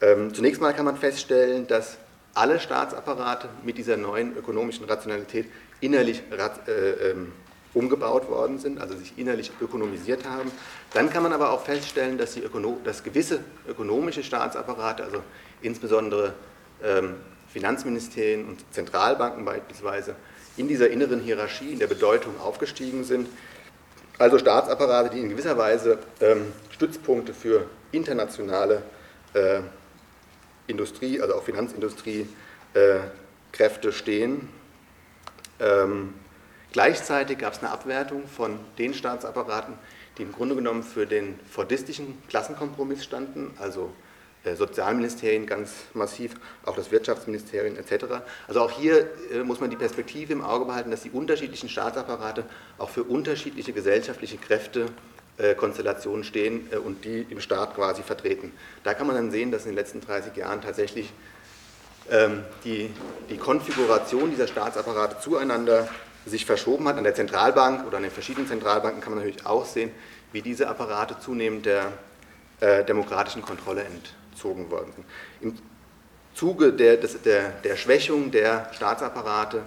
Ähm, 0.00 0.32
zunächst 0.34 0.60
mal 0.60 0.72
kann 0.74 0.84
man 0.84 0.96
feststellen, 0.96 1.66
dass 1.66 1.98
alle 2.34 2.60
Staatsapparate 2.60 3.48
mit 3.64 3.78
dieser 3.78 3.96
neuen 3.96 4.36
ökonomischen 4.36 4.84
Rationalität 4.84 5.46
innerlich 5.80 6.22
äh, 6.66 7.10
ähm, 7.10 7.32
umgebaut 7.74 8.28
worden 8.28 8.58
sind, 8.58 8.80
also 8.80 8.96
sich 8.96 9.14
innerlich 9.16 9.50
ökonomisiert 9.60 10.24
haben. 10.24 10.50
Dann 10.94 11.10
kann 11.10 11.22
man 11.22 11.32
aber 11.32 11.50
auch 11.50 11.64
feststellen, 11.64 12.18
dass, 12.18 12.36
Ökono 12.36 12.78
dass 12.84 13.02
gewisse 13.02 13.40
ökonomische 13.68 14.22
Staatsapparate, 14.22 15.04
also 15.04 15.22
insbesondere 15.62 16.34
ähm, 16.82 17.16
Finanzministerien 17.48 18.46
und 18.46 18.64
Zentralbanken 18.72 19.44
beispielsweise, 19.44 20.14
in 20.56 20.68
dieser 20.68 20.90
inneren 20.90 21.20
Hierarchie, 21.20 21.72
in 21.72 21.78
der 21.78 21.86
Bedeutung 21.86 22.38
aufgestiegen 22.40 23.04
sind. 23.04 23.28
Also 24.18 24.38
Staatsapparate, 24.38 25.10
die 25.10 25.20
in 25.20 25.28
gewisser 25.28 25.56
Weise 25.56 25.98
ähm, 26.20 26.52
Stützpunkte 26.70 27.32
für 27.32 27.66
internationale 27.92 28.82
äh, 29.34 29.60
Industrie, 30.66 31.20
also 31.20 31.34
auch 31.36 31.44
Finanzindustrie, 31.44 32.28
äh, 32.74 32.98
stehen. 33.92 34.48
Ähm, 35.60 36.14
gleichzeitig 36.72 37.38
gab 37.38 37.52
es 37.54 37.60
eine 37.60 37.70
Abwertung 37.70 38.26
von 38.28 38.58
den 38.76 38.92
Staatsapparaten, 38.92 39.74
die 40.16 40.22
im 40.22 40.32
Grunde 40.32 40.54
genommen 40.54 40.82
für 40.82 41.06
den 41.06 41.38
fordistischen 41.50 42.22
Klassenkompromiss 42.28 43.04
standen, 43.04 43.52
also 43.58 43.84
äh, 43.86 44.07
Sozialministerien 44.56 45.46
ganz 45.46 45.72
massiv, 45.94 46.34
auch 46.64 46.76
das 46.76 46.90
Wirtschaftsministerium 46.90 47.76
etc. 47.76 48.06
Also 48.46 48.60
auch 48.60 48.70
hier 48.70 49.08
äh, 49.32 49.42
muss 49.42 49.60
man 49.60 49.70
die 49.70 49.76
Perspektive 49.76 50.32
im 50.32 50.42
Auge 50.42 50.64
behalten, 50.64 50.90
dass 50.90 51.02
die 51.02 51.10
unterschiedlichen 51.10 51.68
Staatsapparate 51.68 52.44
auch 52.78 52.90
für 52.90 53.04
unterschiedliche 53.04 53.72
gesellschaftliche 53.72 54.36
Kräfte 54.38 54.86
äh, 55.38 55.54
Konstellationen 55.54 56.24
stehen 56.24 56.68
äh, 56.72 56.76
und 56.76 57.04
die 57.04 57.26
im 57.30 57.40
Staat 57.40 57.74
quasi 57.74 58.02
vertreten. 58.02 58.52
Da 58.84 58.94
kann 58.94 59.06
man 59.06 59.16
dann 59.16 59.30
sehen, 59.30 59.50
dass 59.52 59.64
in 59.64 59.70
den 59.70 59.76
letzten 59.76 60.00
30 60.00 60.36
Jahren 60.36 60.60
tatsächlich 60.60 61.12
ähm, 62.10 62.42
die, 62.64 62.90
die 63.30 63.36
Konfiguration 63.36 64.30
dieser 64.30 64.48
Staatsapparate 64.48 65.20
zueinander 65.20 65.88
sich 66.26 66.44
verschoben 66.44 66.88
hat. 66.88 66.96
An 66.96 67.04
der 67.04 67.14
Zentralbank 67.14 67.86
oder 67.86 67.98
an 67.98 68.02
den 68.02 68.12
verschiedenen 68.12 68.48
Zentralbanken 68.48 69.00
kann 69.00 69.12
man 69.14 69.22
natürlich 69.22 69.46
auch 69.46 69.64
sehen, 69.64 69.90
wie 70.32 70.42
diese 70.42 70.68
Apparate 70.68 71.18
zunehmend 71.20 71.66
der 71.66 71.92
äh, 72.60 72.84
demokratischen 72.84 73.42
Kontrolle 73.42 73.82
entzogen 74.38 74.70
worden 74.70 74.92
sind. 74.94 75.06
Im 75.40 75.58
Zuge 76.34 76.72
der, 76.72 76.96
des, 76.96 77.20
der, 77.22 77.50
der 77.50 77.76
Schwächung 77.76 78.30
der 78.30 78.70
Staatsapparate 78.72 79.62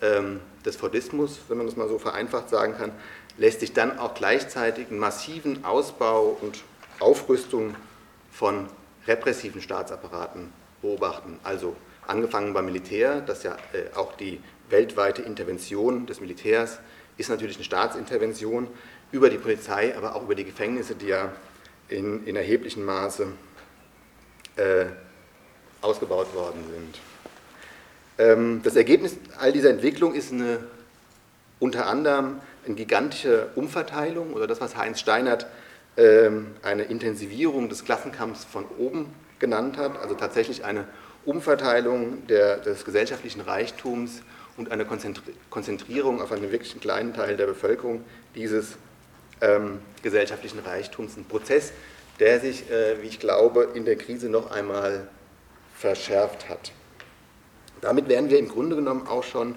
ähm, 0.00 0.40
des 0.64 0.76
Fordismus, 0.76 1.40
wenn 1.48 1.58
man 1.58 1.66
das 1.66 1.76
mal 1.76 1.88
so 1.88 1.98
vereinfacht 1.98 2.48
sagen 2.48 2.74
kann, 2.76 2.92
lässt 3.36 3.60
sich 3.60 3.72
dann 3.72 3.98
auch 3.98 4.14
gleichzeitig 4.14 4.88
einen 4.88 4.98
massiven 4.98 5.64
Ausbau 5.64 6.38
und 6.40 6.62
Aufrüstung 7.00 7.74
von 8.32 8.68
repressiven 9.06 9.60
Staatsapparaten 9.60 10.50
beobachten. 10.80 11.38
Also 11.42 11.76
angefangen 12.06 12.54
beim 12.54 12.64
Militär, 12.64 13.20
das 13.20 13.42
ja 13.42 13.56
äh, 13.72 13.94
auch 13.94 14.16
die 14.16 14.40
weltweite 14.70 15.22
Intervention 15.22 16.06
des 16.06 16.20
Militärs 16.20 16.78
ist 17.16 17.28
natürlich 17.28 17.56
eine 17.56 17.64
Staatsintervention, 17.64 18.68
über 19.12 19.30
die 19.30 19.38
Polizei, 19.38 19.96
aber 19.96 20.16
auch 20.16 20.22
über 20.22 20.34
die 20.34 20.44
Gefängnisse, 20.44 20.96
die 20.96 21.06
ja 21.06 21.30
in, 21.88 22.26
in 22.26 22.34
erheblichem 22.34 22.84
Maße 22.84 23.28
äh, 24.56 24.86
ausgebaut 25.80 26.34
worden 26.34 26.64
sind. 26.72 27.00
Ähm, 28.18 28.60
das 28.62 28.76
Ergebnis 28.76 29.16
all 29.38 29.52
dieser 29.52 29.70
Entwicklung 29.70 30.14
ist 30.14 30.32
eine, 30.32 30.58
unter 31.58 31.86
anderem 31.86 32.40
eine 32.64 32.74
gigantische 32.74 33.48
Umverteilung 33.54 34.32
oder 34.32 34.46
das, 34.46 34.60
was 34.60 34.76
Heinz 34.76 35.00
Steinert 35.00 35.46
ähm, 35.96 36.48
eine 36.62 36.84
Intensivierung 36.84 37.68
des 37.68 37.84
Klassenkampfs 37.84 38.44
von 38.44 38.64
oben 38.78 39.12
genannt 39.38 39.76
hat, 39.76 40.00
also 40.00 40.14
tatsächlich 40.14 40.64
eine 40.64 40.86
Umverteilung 41.24 42.26
der, 42.26 42.58
des 42.58 42.84
gesellschaftlichen 42.84 43.40
Reichtums 43.40 44.22
und 44.56 44.70
eine 44.70 44.86
Konzentrierung 45.50 46.22
auf 46.22 46.32
einen 46.32 46.52
wirklich 46.52 46.78
kleinen 46.80 47.14
Teil 47.14 47.36
der 47.36 47.46
Bevölkerung 47.46 48.04
dieses 48.34 48.76
ähm, 49.40 49.80
gesellschaftlichen 50.02 50.60
Reichtums. 50.60 51.16
Ein 51.16 51.24
Prozess, 51.24 51.72
der 52.20 52.40
sich, 52.40 52.70
äh, 52.70 53.02
wie 53.02 53.06
ich 53.06 53.20
glaube, 53.20 53.68
in 53.74 53.84
der 53.84 53.96
Krise 53.96 54.28
noch 54.28 54.50
einmal 54.50 55.08
verschärft 55.74 56.48
hat. 56.48 56.72
Damit 57.80 58.08
wären 58.08 58.30
wir 58.30 58.38
im 58.38 58.48
Grunde 58.48 58.76
genommen 58.76 59.06
auch 59.06 59.24
schon 59.24 59.54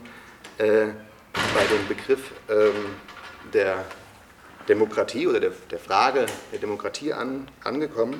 äh, 0.57 0.87
bei 1.33 1.63
dem 1.71 1.87
Begriff 1.87 2.31
ähm, 2.49 2.95
der 3.53 3.85
Demokratie 4.67 5.27
oder 5.27 5.39
der, 5.39 5.51
der, 5.71 5.79
Frage 5.79 6.25
der 6.51 6.59
Demokratie 6.59 7.13
an, 7.13 7.47
angekommen. 7.63 8.19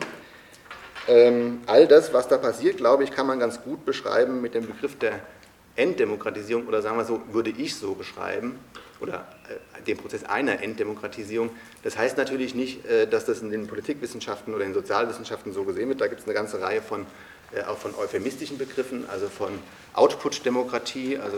Ähm, 1.08 1.62
all 1.66 1.88
das, 1.88 2.14
was 2.14 2.28
da 2.28 2.38
passiert, 2.38 2.78
glaube 2.78 3.04
ich, 3.04 3.12
kann 3.12 3.28
man 3.28 3.40
ganz 3.40 3.62
gut 3.62 3.86
beschreiben 3.86 4.42
mit 4.42 4.54
dem 4.54 4.68
Begriff 4.68 4.98
der 4.98 5.20
Enddemokratisierung 5.76 6.68
oder 6.68 6.82
sagen 6.82 6.98
wir 6.98 7.06
so, 7.06 7.22
würde 7.32 7.50
ich 7.50 7.76
so 7.76 7.94
beschreiben 7.94 8.60
oder 9.00 9.28
äh, 9.50 9.82
den 9.84 9.98
Prozess 9.98 10.24
einer 10.24 10.62
Enddemokratisierung. 10.62 11.50
Das 11.84 11.98
heißt 11.98 12.18
natürlich 12.18 12.56
nicht, 12.56 12.86
äh, 12.86 13.08
dass 13.08 13.26
das 13.26 13.42
in 13.42 13.52
den 13.52 13.68
Politikwissenschaften 13.68 14.54
oder 14.54 14.64
in 14.64 14.72
den 14.72 14.82
Sozialwissenschaften 14.82 15.54
so 15.54 15.64
gesehen 15.64 15.90
wird. 15.90 16.02
Da 16.02 16.08
gibt 16.08 16.22
es 16.22 16.28
eine 16.28 16.34
ganze 16.34 16.62
Reihe 16.62 16.82
von 16.82 17.06
äh, 17.54 17.64
auch 17.64 17.78
von 17.78 17.96
euphemistischen 17.96 18.58
Begriffen, 18.58 19.10
also 19.10 19.30
von 19.30 19.60
Output-Demokratie. 19.94 21.18
Also 21.18 21.38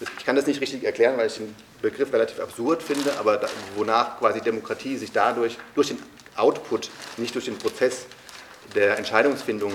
ich 0.00 0.24
kann 0.26 0.36
das 0.36 0.46
nicht 0.46 0.60
richtig 0.60 0.84
erklären, 0.84 1.16
weil 1.16 1.28
ich 1.28 1.36
den 1.36 1.54
Begriff 1.80 2.12
relativ 2.12 2.40
absurd 2.40 2.82
finde, 2.82 3.18
aber 3.18 3.40
wonach 3.74 4.18
quasi 4.18 4.42
Demokratie 4.42 4.98
sich 4.98 5.12
dadurch 5.12 5.56
durch 5.74 5.88
den 5.88 5.98
Output, 6.36 6.90
nicht 7.16 7.34
durch 7.34 7.46
den 7.46 7.56
Prozess 7.56 8.06
der 8.74 8.98
Entscheidungsfindung 8.98 9.72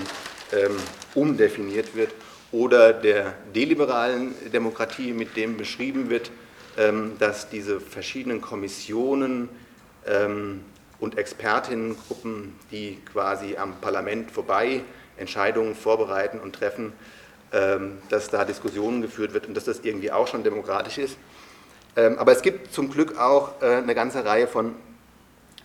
ähm, 0.52 0.76
umdefiniert 1.14 1.96
wird 1.96 2.12
oder 2.52 2.92
der 2.92 3.34
deliberalen 3.54 4.34
Demokratie, 4.52 5.12
mit 5.12 5.36
dem 5.36 5.56
beschrieben 5.56 6.10
wird, 6.10 6.30
dass 7.18 7.50
diese 7.50 7.80
verschiedenen 7.80 8.40
Kommissionen 8.40 9.50
ähm, 10.06 10.64
und 11.00 11.18
Expertinnengruppen, 11.18 12.54
die 12.70 12.98
quasi 13.12 13.56
am 13.56 13.74
Parlament 13.80 14.30
vorbei 14.30 14.82
Entscheidungen 15.16 15.74
vorbereiten 15.74 16.40
und 16.40 16.54
treffen, 16.54 16.92
ähm, 17.52 17.98
dass 18.08 18.30
da 18.30 18.44
Diskussionen 18.44 19.02
geführt 19.02 19.34
wird 19.34 19.46
und 19.46 19.54
dass 19.54 19.64
das 19.64 19.80
irgendwie 19.80 20.10
auch 20.10 20.26
schon 20.26 20.42
demokratisch 20.42 20.98
ist. 20.98 21.16
Ähm, 21.96 22.18
aber 22.18 22.32
es 22.32 22.42
gibt 22.42 22.72
zum 22.72 22.90
Glück 22.90 23.18
auch 23.18 23.60
äh, 23.60 23.76
eine 23.76 23.94
ganze 23.94 24.24
Reihe 24.24 24.46
von 24.46 24.74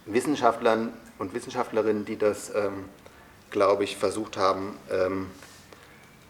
Wissenschaftlern 0.06 0.92
und 1.18 1.34
Wissenschaftlerinnen, 1.34 2.04
die 2.04 2.18
das, 2.18 2.54
ähm, 2.54 2.86
glaube 3.50 3.86
ich, 3.86 3.96
versucht 3.96 4.36
haben, 4.36 4.76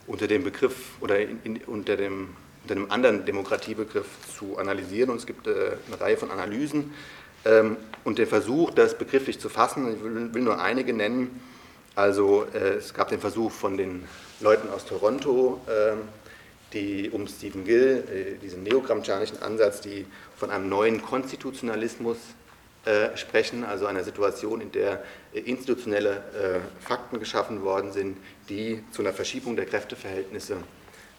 unter 0.06 0.28
dem 0.28 0.44
Begriff 0.44 0.92
oder 1.02 1.20
in, 1.20 1.40
in, 1.44 1.58
unter, 1.66 1.98
dem, 1.98 2.36
unter 2.68 2.76
einem 2.76 2.92
anderen 2.92 3.26
Demokratiebegriff 3.26 4.08
zu 4.38 4.58
analysieren. 4.58 5.10
Und 5.10 5.18
es 5.18 5.26
gibt 5.26 5.48
äh, 5.48 5.78
eine 5.88 6.02
Reihe 6.02 6.18
von 6.18 6.32
Analysen, 6.32 6.94
ähm, 7.46 7.78
und 8.04 8.20
der 8.20 8.28
Versuch, 8.28 8.72
das 8.72 8.98
begrifflich 8.98 9.40
zu 9.40 9.50
fassen, 9.50 9.94
ich 9.94 10.04
will, 10.04 10.42
nur 10.42 10.62
einige 10.62 10.94
nennen. 10.94 11.42
Also 11.96 12.46
äh, 12.54 12.76
es 12.76 12.94
gab 12.94 13.10
den 13.10 13.20
Versuch 13.20 13.52
von 13.52 13.78
den 13.78 14.04
Leuten 14.40 14.70
aus 14.70 14.86
Toronto, 14.86 15.62
ähm, 15.70 16.00
die 16.74 17.10
um 17.10 17.28
Stephen 17.28 17.64
Gill, 17.64 18.04
äh, 18.12 18.44
diesen 18.44 18.64
neogramscianischen 18.64 19.42
Ansatz, 19.42 19.82
die 19.82 20.06
von 20.36 20.52
einem 20.52 20.70
neuen 20.70 21.02
Konstitutionalismus 21.02 22.18
äh, 22.86 23.16
sprechen, 23.18 23.64
also 23.64 23.86
einer 23.86 24.04
Situation, 24.04 24.62
in 24.62 24.72
der 24.72 25.04
institutionelle 25.34 26.24
Fakten 26.80 27.20
geschaffen 27.20 27.62
worden 27.62 27.92
sind, 27.92 28.18
die 28.50 28.84
zu 28.92 29.04
einer 29.04 29.14
Verschiebung 29.14 29.56
der 29.56 29.66
Kräfteverhältnisse 29.66 30.58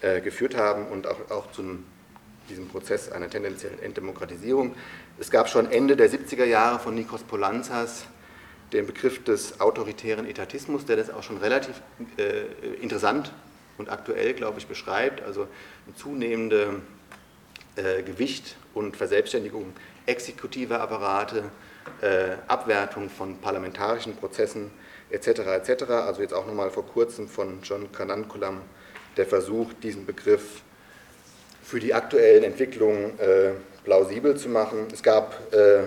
geführt 0.00 0.56
haben 0.56 0.86
und 0.86 1.06
auch, 1.06 1.30
auch 1.30 1.50
zu 1.50 1.78
diesem 2.48 2.68
Prozess 2.68 3.10
einer 3.10 3.28
tendenziellen 3.28 3.82
Enddemokratisierung. 3.82 4.74
Es 5.18 5.30
gab 5.30 5.48
schon 5.48 5.70
Ende 5.70 5.96
der 5.96 6.10
70er 6.10 6.44
Jahre 6.44 6.78
von 6.78 6.94
Nikos 6.94 7.22
Polanzas 7.22 8.04
den 8.72 8.86
Begriff 8.86 9.24
des 9.24 9.60
autoritären 9.60 10.26
Etatismus, 10.26 10.84
der 10.84 10.96
das 10.96 11.10
auch 11.10 11.22
schon 11.22 11.38
relativ 11.38 11.80
äh, 12.18 12.42
interessant 12.82 13.32
und 13.78 13.90
aktuell, 13.90 14.34
glaube 14.34 14.58
ich, 14.58 14.66
beschreibt. 14.66 15.22
Also 15.22 15.48
eine 15.86 15.94
zunehmende 15.96 16.82
äh, 17.76 18.02
Gewicht 18.02 18.56
und 18.74 18.96
Verselbstständigung 18.96 19.72
exekutiver 20.06 20.80
Apparate, 20.80 21.44
äh, 22.02 22.36
Abwertung 22.46 23.08
von 23.08 23.38
parlamentarischen 23.38 24.16
Prozessen 24.16 24.70
etc. 25.10 25.28
etc. 25.28 25.84
Also 25.90 26.20
jetzt 26.20 26.34
auch 26.34 26.46
nochmal 26.46 26.70
vor 26.70 26.86
kurzem 26.86 27.28
von 27.28 27.60
John 27.62 27.90
Kanankulam 27.92 28.60
der 29.16 29.26
Versuch, 29.26 29.72
diesen 29.82 30.06
Begriff 30.06 30.62
für 31.62 31.80
die 31.80 31.92
aktuellen 31.92 32.44
Entwicklungen 32.44 33.18
äh, 33.18 33.50
plausibel 33.84 34.36
zu 34.36 34.48
machen. 34.48 34.86
Es 34.92 35.02
gab, 35.02 35.52
äh, 35.52 35.84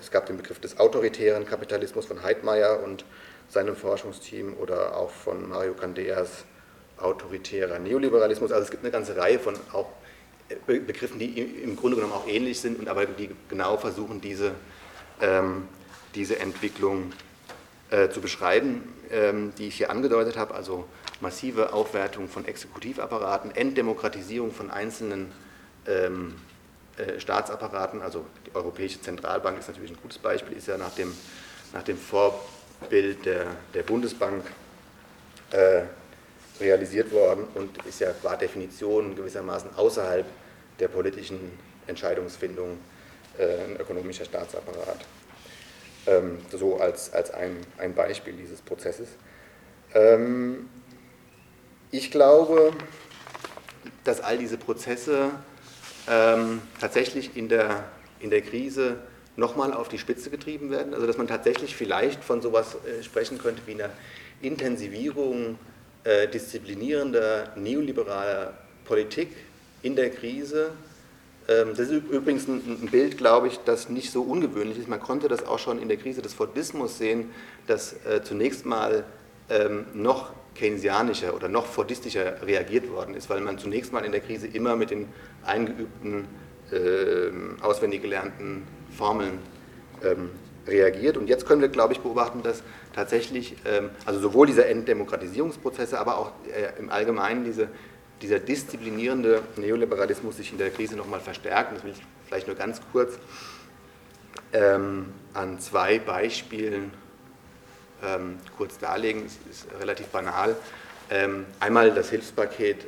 es 0.00 0.10
gab 0.10 0.26
den 0.26 0.36
Begriff 0.36 0.60
des 0.60 0.78
autoritären 0.78 1.44
Kapitalismus 1.46 2.06
von 2.06 2.22
Heidmeier 2.22 2.80
und 2.84 3.04
seinem 3.48 3.76
Forschungsteam 3.76 4.54
oder 4.58 4.96
auch 4.96 5.10
von 5.10 5.48
Mario 5.48 5.74
Candeas 5.74 6.44
autoritärer 6.98 7.78
Neoliberalismus. 7.78 8.52
Also 8.52 8.64
es 8.64 8.70
gibt 8.70 8.84
eine 8.84 8.92
ganze 8.92 9.16
Reihe 9.16 9.38
von 9.38 9.56
auch 9.72 9.88
äh, 10.48 10.78
Begriffen, 10.78 11.18
die 11.18 11.40
im 11.62 11.76
Grunde 11.76 11.96
genommen 11.96 12.12
auch 12.12 12.26
ähnlich 12.26 12.60
sind 12.60 12.78
und 12.78 12.88
aber 12.88 13.06
die 13.06 13.30
genau 13.48 13.76
versuchen, 13.76 14.20
diese, 14.20 14.52
ähm, 15.20 15.68
diese 16.14 16.38
Entwicklung 16.38 17.12
äh, 17.90 18.08
zu 18.08 18.20
beschreiben, 18.20 18.94
ähm, 19.10 19.52
die 19.58 19.68
ich 19.68 19.76
hier 19.76 19.90
angedeutet 19.90 20.36
habe, 20.36 20.54
also 20.54 20.86
massive 21.22 21.72
Aufwertung 21.72 22.28
von 22.28 22.44
Exekutivapparaten, 22.44 23.54
Enddemokratisierung 23.54 24.52
von 24.52 24.70
einzelnen 24.70 25.32
ähm, 25.86 26.34
äh, 26.98 27.18
Staatsapparaten, 27.18 28.02
also 28.02 28.26
die 28.46 28.54
Europäische 28.54 29.00
Zentralbank 29.00 29.58
ist 29.58 29.68
natürlich 29.68 29.92
ein 29.92 29.98
gutes 30.02 30.18
Beispiel, 30.18 30.56
ist 30.56 30.66
ja 30.66 30.76
nach 30.76 30.94
dem, 30.94 31.14
nach 31.72 31.84
dem 31.84 31.96
Vorbild 31.96 33.24
der, 33.24 33.46
der 33.72 33.82
Bundesbank 33.84 34.44
äh, 35.52 35.82
realisiert 36.60 37.12
worden 37.12 37.44
und 37.54 37.78
ist 37.86 38.00
ja 38.00 38.12
qua 38.12 38.36
Definition 38.36 39.14
gewissermaßen 39.14 39.70
außerhalb 39.76 40.26
der 40.80 40.88
politischen 40.88 41.38
Entscheidungsfindung 41.86 42.78
äh, 43.38 43.64
ein 43.64 43.76
ökonomischer 43.76 44.24
Staatsapparat. 44.24 44.98
Ähm, 46.06 46.38
so 46.50 46.78
als, 46.78 47.12
als 47.12 47.30
ein, 47.30 47.56
ein 47.78 47.94
Beispiel 47.94 48.34
dieses 48.34 48.60
Prozesses. 48.60 49.08
Ähm, 49.94 50.68
ich 51.92 52.10
glaube, 52.10 52.72
dass 54.02 54.20
all 54.20 54.38
diese 54.38 54.56
Prozesse 54.56 55.30
ähm, 56.08 56.62
tatsächlich 56.80 57.36
in 57.36 57.48
der, 57.48 57.84
in 58.18 58.30
der 58.30 58.40
Krise 58.40 58.96
nochmal 59.36 59.72
auf 59.72 59.88
die 59.88 59.98
Spitze 59.98 60.30
getrieben 60.30 60.70
werden. 60.70 60.94
Also 60.94 61.06
dass 61.06 61.18
man 61.18 61.28
tatsächlich 61.28 61.76
vielleicht 61.76 62.24
von 62.24 62.40
sowas 62.40 62.74
äh, 62.74 63.02
sprechen 63.02 63.38
könnte 63.38 63.62
wie 63.66 63.74
einer 63.74 63.90
Intensivierung 64.40 65.58
äh, 66.04 66.26
disziplinierender 66.28 67.52
neoliberaler 67.56 68.54
Politik 68.86 69.28
in 69.82 69.94
der 69.94 70.10
Krise. 70.10 70.70
Ähm, 71.46 71.68
das 71.76 71.90
ist 71.90 72.04
übrigens 72.10 72.48
ein, 72.48 72.88
Bild, 72.90 73.18
glaube 73.18 73.48
ich, 73.48 73.58
das 73.66 73.90
nicht 73.90 74.10
so 74.10 74.22
ungewöhnlich 74.22 74.78
ist. 74.78 74.88
Man 74.88 75.00
konnte 75.00 75.28
das 75.28 75.46
auch 75.46 75.58
schon 75.58 75.80
in 75.80 75.88
der 75.88 75.98
Krise 75.98 76.22
des 76.22 76.32
Fordismus 76.32 76.96
sehen, 76.96 77.30
dass 77.66 77.92
äh, 78.06 78.22
zunächst 78.24 78.64
mal 78.64 79.04
ähm, 79.50 79.84
noch 79.92 80.32
keynesianischer 80.54 81.34
oder 81.34 81.48
noch 81.48 81.66
fordistischer 81.66 82.46
reagiert 82.46 82.90
worden 82.90 83.14
ist, 83.14 83.30
weil 83.30 83.40
man 83.40 83.58
zunächst 83.58 83.92
mal 83.92 84.04
in 84.04 84.12
der 84.12 84.20
Krise 84.20 84.46
immer 84.46 84.76
mit 84.76 84.90
den 84.90 85.08
eingeübten, 85.44 86.26
äh, 86.70 87.30
auswendig 87.62 88.02
gelernten 88.02 88.64
Formeln 88.96 89.38
ähm, 90.04 90.30
reagiert. 90.66 91.16
Und 91.16 91.28
jetzt 91.28 91.46
können 91.46 91.60
wir, 91.60 91.68
glaube 91.68 91.92
ich, 91.92 92.00
beobachten, 92.00 92.42
dass 92.42 92.62
tatsächlich, 92.94 93.56
ähm, 93.64 93.90
also 94.04 94.20
sowohl 94.20 94.46
diese 94.46 94.66
Enddemokratisierungsprozesse, 94.66 95.98
aber 95.98 96.18
auch 96.18 96.32
äh, 96.48 96.78
im 96.78 96.90
Allgemeinen 96.90 97.44
diese 97.44 97.68
dieser 98.22 98.38
disziplinierende 98.38 99.42
Neoliberalismus 99.56 100.36
sich 100.36 100.52
in 100.52 100.58
der 100.58 100.70
Krise 100.70 100.96
nochmal 100.96 101.20
verstärkt. 101.20 101.76
Das 101.76 101.84
will 101.84 101.90
ich 101.90 102.02
vielleicht 102.26 102.46
nur 102.46 102.56
ganz 102.56 102.80
kurz 102.92 103.18
ähm, 104.52 105.12
an 105.34 105.58
zwei 105.58 105.98
Beispielen 105.98 106.92
ähm, 108.02 108.38
kurz 108.56 108.78
darlegen. 108.78 109.26
Es 109.26 109.38
ist 109.50 109.66
relativ 109.80 110.06
banal. 110.08 110.56
Ähm, 111.10 111.46
einmal 111.60 111.92
das 111.92 112.10
Hilfspaket 112.10 112.84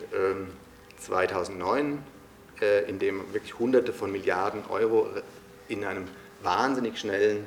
2009, 0.99 1.87
ähm, 1.87 2.03
äh, 2.61 2.89
in 2.89 2.99
dem 2.99 3.33
wirklich 3.33 3.59
Hunderte 3.59 3.93
von 3.93 4.13
Milliarden 4.13 4.63
Euro 4.69 5.09
in 5.69 5.85
einem 5.85 6.09
wahnsinnig 6.43 6.99
schnellen 6.99 7.45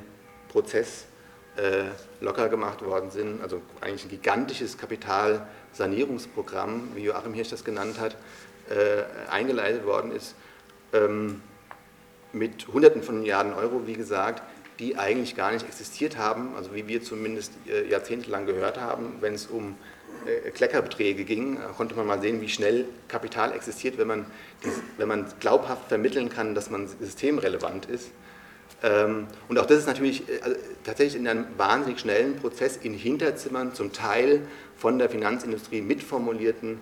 Prozess 0.48 1.04
äh, 1.56 1.84
locker 2.20 2.48
gemacht 2.48 2.84
worden 2.84 3.10
sind. 3.10 3.42
Also 3.42 3.60
eigentlich 3.80 4.04
ein 4.04 4.10
gigantisches 4.10 4.78
Kapitalsanierungsprogramm, 4.78 6.90
wie 6.94 7.04
Joachim 7.04 7.34
Hirsch 7.34 7.50
das 7.50 7.64
genannt 7.64 7.98
hat, 7.98 8.16
äh, 8.70 9.02
eingeleitet 9.30 9.84
worden 9.84 10.12
ist. 10.12 10.36
Ähm, 10.92 11.42
mit 12.32 12.68
Hunderten 12.68 13.02
von 13.02 13.18
Milliarden 13.18 13.52
Euro, 13.54 13.86
wie 13.86 13.94
gesagt, 13.94 14.42
die 14.78 14.96
eigentlich 14.96 15.34
gar 15.34 15.52
nicht 15.52 15.66
existiert 15.66 16.16
haben, 16.16 16.54
also 16.56 16.74
wie 16.74 16.86
wir 16.86 17.02
zumindest 17.02 17.52
äh, 17.68 17.88
jahrzehntelang 17.88 18.46
gehört 18.46 18.80
haben, 18.80 19.14
wenn 19.20 19.34
es 19.34 19.46
um 19.46 19.76
äh, 20.26 20.50
Kleckerbeträge 20.50 21.24
ging, 21.24 21.58
konnte 21.76 21.96
man 21.96 22.06
mal 22.06 22.20
sehen, 22.20 22.40
wie 22.40 22.48
schnell 22.48 22.84
Kapital 23.08 23.52
existiert, 23.52 23.98
wenn 23.98 24.06
man, 24.06 24.26
wenn 24.96 25.08
man 25.08 25.26
glaubhaft 25.40 25.88
vermitteln 25.88 26.28
kann, 26.28 26.54
dass 26.54 26.70
man 26.70 26.86
systemrelevant 26.86 27.86
ist. 27.86 28.10
Ähm, 28.84 29.26
und 29.48 29.58
auch 29.58 29.66
das 29.66 29.78
ist 29.78 29.86
natürlich 29.86 30.28
äh, 30.28 30.40
also 30.42 30.56
tatsächlich 30.84 31.20
in 31.20 31.26
einem 31.26 31.46
wahnsinnig 31.56 31.98
schnellen 31.98 32.36
Prozess 32.36 32.76
in 32.76 32.94
Hinterzimmern 32.94 33.74
zum 33.74 33.92
Teil 33.92 34.42
von 34.76 34.98
der 34.98 35.10
Finanzindustrie 35.10 35.80
mitformulierten 35.80 36.80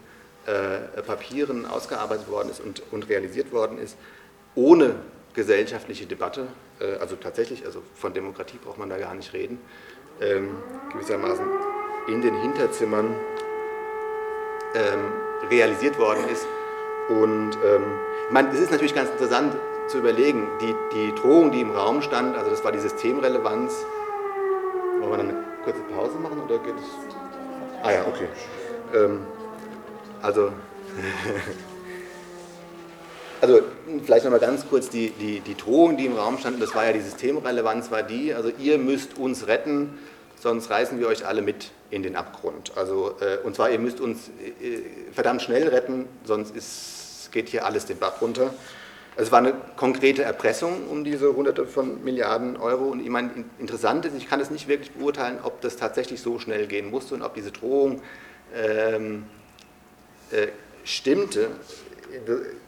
Papieren 1.04 1.66
ausgearbeitet 1.66 2.28
worden 2.28 2.50
ist 2.50 2.60
und, 2.60 2.80
und 2.92 3.08
realisiert 3.08 3.50
worden 3.50 3.78
ist, 3.78 3.96
ohne 4.54 4.94
gesellschaftliche 5.36 6.06
Debatte, 6.06 6.48
äh, 6.80 6.96
also 6.96 7.14
tatsächlich, 7.14 7.64
also 7.64 7.82
von 7.94 8.12
Demokratie 8.12 8.56
braucht 8.56 8.78
man 8.78 8.88
da 8.88 8.98
gar 8.98 9.14
nicht 9.14 9.32
reden, 9.32 9.60
ähm, 10.20 10.56
gewissermaßen 10.92 11.44
in 12.08 12.22
den 12.22 12.34
Hinterzimmern 12.40 13.14
ähm, 14.74 15.48
realisiert 15.50 15.98
worden 15.98 16.26
ist. 16.28 16.46
Und 17.08 17.52
ähm, 17.64 17.84
ich 18.26 18.32
meine, 18.32 18.48
es 18.48 18.60
ist 18.60 18.70
natürlich 18.70 18.94
ganz 18.94 19.10
interessant 19.10 19.54
zu 19.88 19.98
überlegen, 19.98 20.48
die, 20.60 20.74
die 20.94 21.14
Drohung, 21.14 21.52
die 21.52 21.60
im 21.60 21.70
Raum 21.70 22.02
stand, 22.02 22.36
also 22.36 22.50
das 22.50 22.64
war 22.64 22.72
die 22.72 22.80
Systemrelevanz. 22.80 23.86
Wollen 25.00 25.10
wir 25.10 25.16
dann 25.18 25.28
eine 25.28 25.44
kurze 25.62 25.80
Pause 25.94 26.18
machen 26.18 26.40
oder 26.40 26.58
geht 26.58 26.74
es? 26.74 27.84
Ah 27.84 27.92
ja, 27.92 28.06
okay. 28.06 28.28
Ähm, 28.94 29.20
also 30.22 30.50
Also 33.46 33.60
vielleicht 34.04 34.24
nochmal 34.24 34.40
ganz 34.40 34.68
kurz 34.68 34.90
die, 34.90 35.10
die, 35.10 35.38
die 35.38 35.54
Drohung, 35.54 35.96
die 35.96 36.06
im 36.06 36.16
Raum 36.16 36.36
stand, 36.36 36.60
das 36.60 36.74
war 36.74 36.84
ja 36.84 36.92
die 36.92 37.00
Systemrelevanz, 37.00 37.92
war 37.92 38.02
die, 38.02 38.34
also 38.34 38.50
ihr 38.58 38.76
müsst 38.76 39.18
uns 39.18 39.46
retten, 39.46 39.96
sonst 40.36 40.68
reißen 40.68 40.98
wir 40.98 41.06
euch 41.06 41.24
alle 41.24 41.42
mit 41.42 41.70
in 41.90 42.02
den 42.02 42.16
Abgrund. 42.16 42.72
Also, 42.74 43.14
äh, 43.20 43.38
und 43.44 43.54
zwar, 43.54 43.70
ihr 43.70 43.78
müsst 43.78 44.00
uns 44.00 44.30
äh, 44.40 44.80
verdammt 45.12 45.42
schnell 45.42 45.68
retten, 45.68 46.08
sonst 46.24 46.56
ist, 46.56 47.30
geht 47.30 47.48
hier 47.48 47.64
alles 47.64 47.86
den 47.86 47.98
Bach 47.98 48.20
runter. 48.20 48.52
Also 49.12 49.28
es 49.28 49.30
war 49.30 49.38
eine 49.38 49.54
konkrete 49.76 50.24
Erpressung 50.24 50.88
um 50.90 51.04
diese 51.04 51.36
hunderte 51.36 51.68
von 51.68 52.02
Milliarden 52.02 52.56
Euro. 52.56 52.86
Und 52.86 52.98
ich 52.98 53.10
meine, 53.10 53.30
interessant 53.60 54.06
ist, 54.06 54.16
ich 54.16 54.28
kann 54.28 54.40
es 54.40 54.50
nicht 54.50 54.66
wirklich 54.66 54.90
beurteilen, 54.90 55.38
ob 55.40 55.60
das 55.60 55.76
tatsächlich 55.76 56.20
so 56.20 56.40
schnell 56.40 56.66
gehen 56.66 56.90
musste 56.90 57.14
und 57.14 57.22
ob 57.22 57.34
diese 57.34 57.52
Drohung 57.52 58.02
ähm, 58.56 59.22
äh, 60.32 60.48
stimmte 60.82 61.50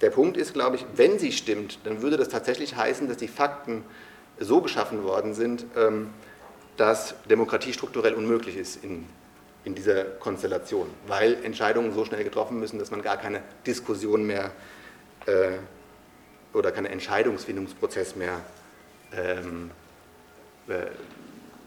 der 0.01 0.11
Punkt 0.11 0.37
ist, 0.37 0.55
glaube 0.55 0.77
ich, 0.77 0.87
wenn 0.95 1.19
sie 1.19 1.33
stimmt, 1.33 1.79
dann 1.85 2.03
würde 2.03 2.17
das 2.17 2.29
tatsächlich 2.29 2.77
heißen, 2.77 3.09
dass 3.09 3.17
die 3.17 3.29
Fakten 3.29 3.85
so 4.39 4.61
geschaffen 4.61 5.05
worden 5.05 5.35
sind, 5.35 5.67
ähm, 5.77 6.11
dass 6.77 7.15
Demokratie 7.29 7.73
strukturell 7.73 8.15
unmöglich 8.15 8.57
ist 8.57 8.85
in, 8.85 9.07
in 9.65 9.75
dieser 9.75 10.05
Konstellation, 10.05 10.89
weil 11.07 11.45
Entscheidungen 11.45 11.93
so 11.93 12.05
schnell 12.05 12.25
getroffen 12.25 12.59
müssen, 12.61 12.79
dass 12.79 12.91
man 12.91 13.03
gar 13.03 13.17
keine 13.17 13.43
Diskussion 13.67 14.27
mehr 14.27 14.53
äh, 15.27 15.59
oder 16.55 16.71
keinen 16.73 16.87
Entscheidungsfindungsprozess 16.87 18.17
mehr 18.17 18.41
ähm, 19.13 19.71
äh, 20.69 20.87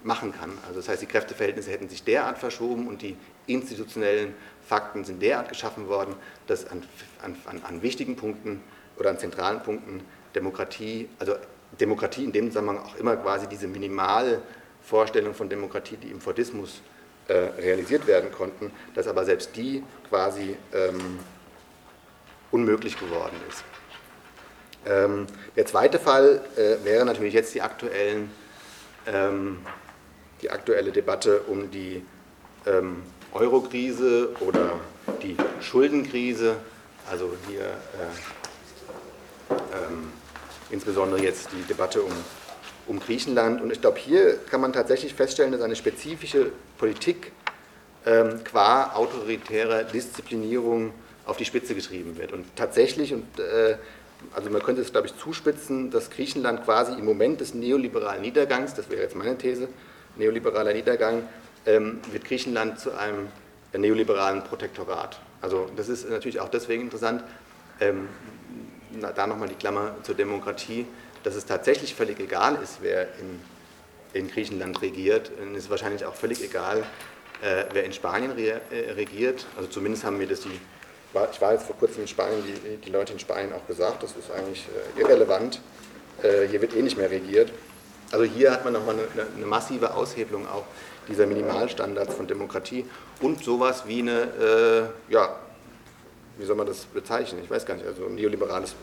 machen 0.04 0.34
kann. 0.34 0.52
Also 0.68 0.80
das 0.80 0.90
heißt, 0.90 1.02
die 1.02 1.06
Kräfteverhältnisse 1.06 1.72
hätten 1.72 1.90
sich 1.90 2.04
derart 2.04 2.38
verschoben 2.38 2.88
und 2.88 3.02
die 3.02 3.18
institutionellen 3.48 4.34
Fakten 4.68 5.04
sind 5.04 5.22
derart 5.22 5.50
geschaffen 5.50 5.88
worden, 5.88 6.16
dass 6.48 6.66
an, 6.68 6.84
an, 7.22 7.62
an 7.64 7.82
wichtigen 7.82 8.16
Punkten 8.16 8.62
oder 8.98 9.10
an 9.10 9.20
zentralen 9.20 9.62
Punkten 9.62 10.02
Demokratie, 10.36 11.10
also 11.20 11.36
Demokratie 11.80 12.24
in 12.24 12.32
dem 12.32 12.48
Zusammenhang 12.48 12.80
auch 12.80 12.96
immer 12.96 13.16
quasi 13.18 13.48
diese 13.48 13.68
Minimalvorstellung 13.68 15.34
von 15.34 15.50
Demokratie, 15.50 15.98
die 15.98 16.10
im 16.10 16.22
Fordismus 16.22 16.82
äh, 17.28 17.34
realisiert 17.34 18.08
werden 18.08 18.32
konnten, 18.32 18.72
dass 18.94 19.08
aber 19.08 19.26
selbst 19.26 19.56
die 19.56 19.84
quasi 20.10 20.56
ähm, 20.74 21.20
unmöglich 22.52 23.00
geworden 23.00 23.36
ist. 23.50 23.64
Ähm, 24.86 25.28
der 25.56 25.66
zweite 25.66 26.00
Fall 26.00 26.42
äh, 26.58 26.84
wäre 26.84 27.06
natürlich 27.06 27.34
jetzt 27.34 27.54
die, 27.54 27.62
aktuellen, 27.62 28.32
ähm, 29.06 29.60
die 30.42 30.50
aktuelle 30.50 30.92
Debatte 30.92 31.42
um 31.42 31.70
die 31.72 32.04
ähm, 32.66 33.04
Eurokrise 33.34 34.30
oder 34.40 34.80
die 35.22 35.38
Schuldenkrise, 35.62 36.56
also 37.10 37.34
hier 37.48 37.62
äh, 37.62 39.54
ähm, 39.54 40.12
insbesondere 40.70 41.22
jetzt 41.22 41.50
die 41.52 41.62
Debatte 41.64 42.02
um, 42.02 42.12
um 42.88 43.00
Griechenland. 43.00 43.62
Und 43.62 43.72
ich 43.72 43.82
glaube, 43.82 44.00
hier 44.00 44.38
kann 44.50 44.62
man 44.62 44.74
tatsächlich 44.74 45.14
feststellen, 45.14 45.52
dass 45.52 45.62
eine 45.62 45.76
spezifische 45.76 46.52
Politik 46.78 47.32
ähm, 48.06 48.44
qua 48.44 48.94
autoritärer 48.94 49.84
Disziplinierung 49.84 50.94
auf 51.26 51.38
die 51.38 51.46
Spitze 51.46 51.76
getrieben 51.76 52.18
wird. 52.18 52.32
Und 52.32 52.46
tatsächlich, 52.56 53.14
und, 53.14 53.40
äh, 53.40 53.78
also 54.34 54.50
man 54.50 54.62
könnte 54.62 54.82
es, 54.82 54.92
glaube 54.92 55.08
ich, 55.08 55.18
zuspitzen, 55.18 55.92
dass 55.92 56.10
Griechenland 56.10 56.66
quasi 56.66 56.94
im 56.94 57.06
Moment 57.06 57.42
des 57.42 57.54
neoliberalen 57.54 58.22
Niedergangs, 58.22 58.74
das 58.74 58.90
wäre 58.90 59.02
jetzt 59.02 59.16
meine 59.16 59.38
These, 59.38 59.68
neoliberaler 60.16 60.74
Niedergang, 60.74 61.28
ähm, 61.66 62.00
wird 62.12 62.26
Griechenland 62.26 62.80
zu 62.80 62.92
einem 62.92 63.28
neoliberalen 63.74 64.44
Protektorat. 64.44 65.20
Also 65.42 65.70
das 65.76 65.90
ist 65.90 66.10
natürlich 66.10 66.40
auch 66.40 66.50
deswegen 66.50 66.84
interessant, 66.84 67.24
ähm, 67.80 68.08
da 69.16 69.28
nochmal 69.28 69.48
die 69.48 69.56
Klammer 69.56 69.96
zur 70.04 70.16
Demokratie, 70.16 70.86
dass 71.24 71.36
es 71.36 71.46
tatsächlich 71.46 71.96
völlig 71.96 72.20
egal 72.20 72.58
ist, 72.62 72.80
wer 72.82 73.04
in, 73.20 73.40
in 74.14 74.28
Griechenland 74.30 74.82
regiert. 74.82 75.32
Und 75.42 75.56
es 75.56 75.66
ist 75.66 75.70
wahrscheinlich 75.70 76.06
auch 76.06 76.16
völlig 76.16 76.44
egal, 76.44 76.84
äh, 77.42 77.66
wer 77.72 77.84
in 77.86 77.94
Spanien 77.94 78.32
re, 78.32 78.62
äh, 78.72 78.92
regiert. 78.92 79.46
Also 79.56 79.70
zumindest 79.70 80.04
haben 80.04 80.18
mir 80.18 80.28
das 80.28 80.42
die, 80.42 80.50
ich 80.50 81.42
war 81.42 81.54
jetzt 81.54 81.66
vor 81.66 81.76
kurzem 81.78 82.02
in 82.02 82.08
Spanien, 82.08 82.44
die, 82.46 82.78
die 82.78 82.90
Leute 82.90 83.14
in 83.14 83.20
Spanien 83.20 83.54
auch 83.54 83.66
gesagt, 83.68 84.04
das 84.04 84.16
ist 84.16 84.32
eigentlich 84.32 84.66
äh, 84.98 85.02
irrelevant. 85.02 85.62
Äh, 86.22 86.48
hier 86.48 86.62
wird 86.62 86.76
eh 86.76 86.82
nicht 86.82 86.98
mehr 86.98 87.10
regiert. 87.10 87.52
Also 88.12 88.26
hier 88.26 88.52
hat 88.52 88.64
man 88.66 88.74
nochmal 88.74 88.96
eine, 88.96 89.28
eine 89.36 89.46
massive 89.46 89.94
Aushebelung 89.94 90.48
auch 90.48 90.66
dieser 91.08 91.26
Minimalstandards 91.26 92.16
von 92.16 92.28
Demokratie 92.28 92.86
und 93.22 93.44
sowas 93.44 93.84
wie 93.88 94.00
eine, 94.00 94.92
äh, 95.10 95.14
ja, 95.14 95.36
wie 96.38 96.46
soll 96.46 96.56
man 96.56 96.68
das 96.68 96.86
bezeichnen? 96.86 97.42
Ich 97.44 97.50
weiß 97.50 97.66
gar 97.66 97.76
nicht, 97.76 97.86
also 97.86 98.04
neoliberales 98.04 98.74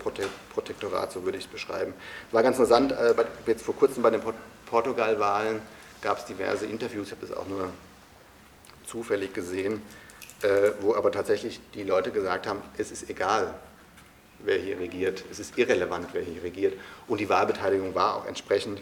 Protektorat, 0.55 1.13
so 1.13 1.25
würde 1.25 1.39
ich 1.39 1.45
es 1.45 1.51
beschreiben. 1.51 1.95
War 2.33 2.43
ganz 2.43 2.59
interessant, 2.59 2.93
äh, 2.93 3.15
jetzt 3.47 3.65
vor 3.65 3.75
kurzem 3.75 4.03
bei 4.03 4.11
den 4.11 4.23
Portugal-Wahlen 4.67 5.61
gab 6.01 6.19
es 6.19 6.25
diverse 6.25 6.67
Interviews, 6.67 7.09
ich 7.09 7.13
habe 7.13 7.27
das 7.27 7.37
auch 7.37 7.47
nur 7.47 7.71
zufällig 8.87 9.35
gesehen, 9.35 9.83
äh, 10.43 10.71
wo 10.81 10.95
aber 10.95 11.11
tatsächlich 11.11 11.61
die 11.75 11.83
Leute 11.83 12.11
gesagt 12.11 12.47
haben, 12.47 12.63
es 12.77 12.91
ist 12.91 13.11
egal, 13.11 13.55
wer 14.41 14.57
hier 14.57 14.79
regiert, 14.79 15.25
es 15.31 15.39
ist 15.39 15.59
irrelevant, 15.59 16.09
wer 16.13 16.23
hier 16.23 16.43
regiert. 16.43 16.75
Und 17.09 17.19
die 17.19 17.29
Wahlbeteiligung 17.29 17.95
war 17.95 18.17
auch 18.17 18.27
entsprechend 18.27 18.81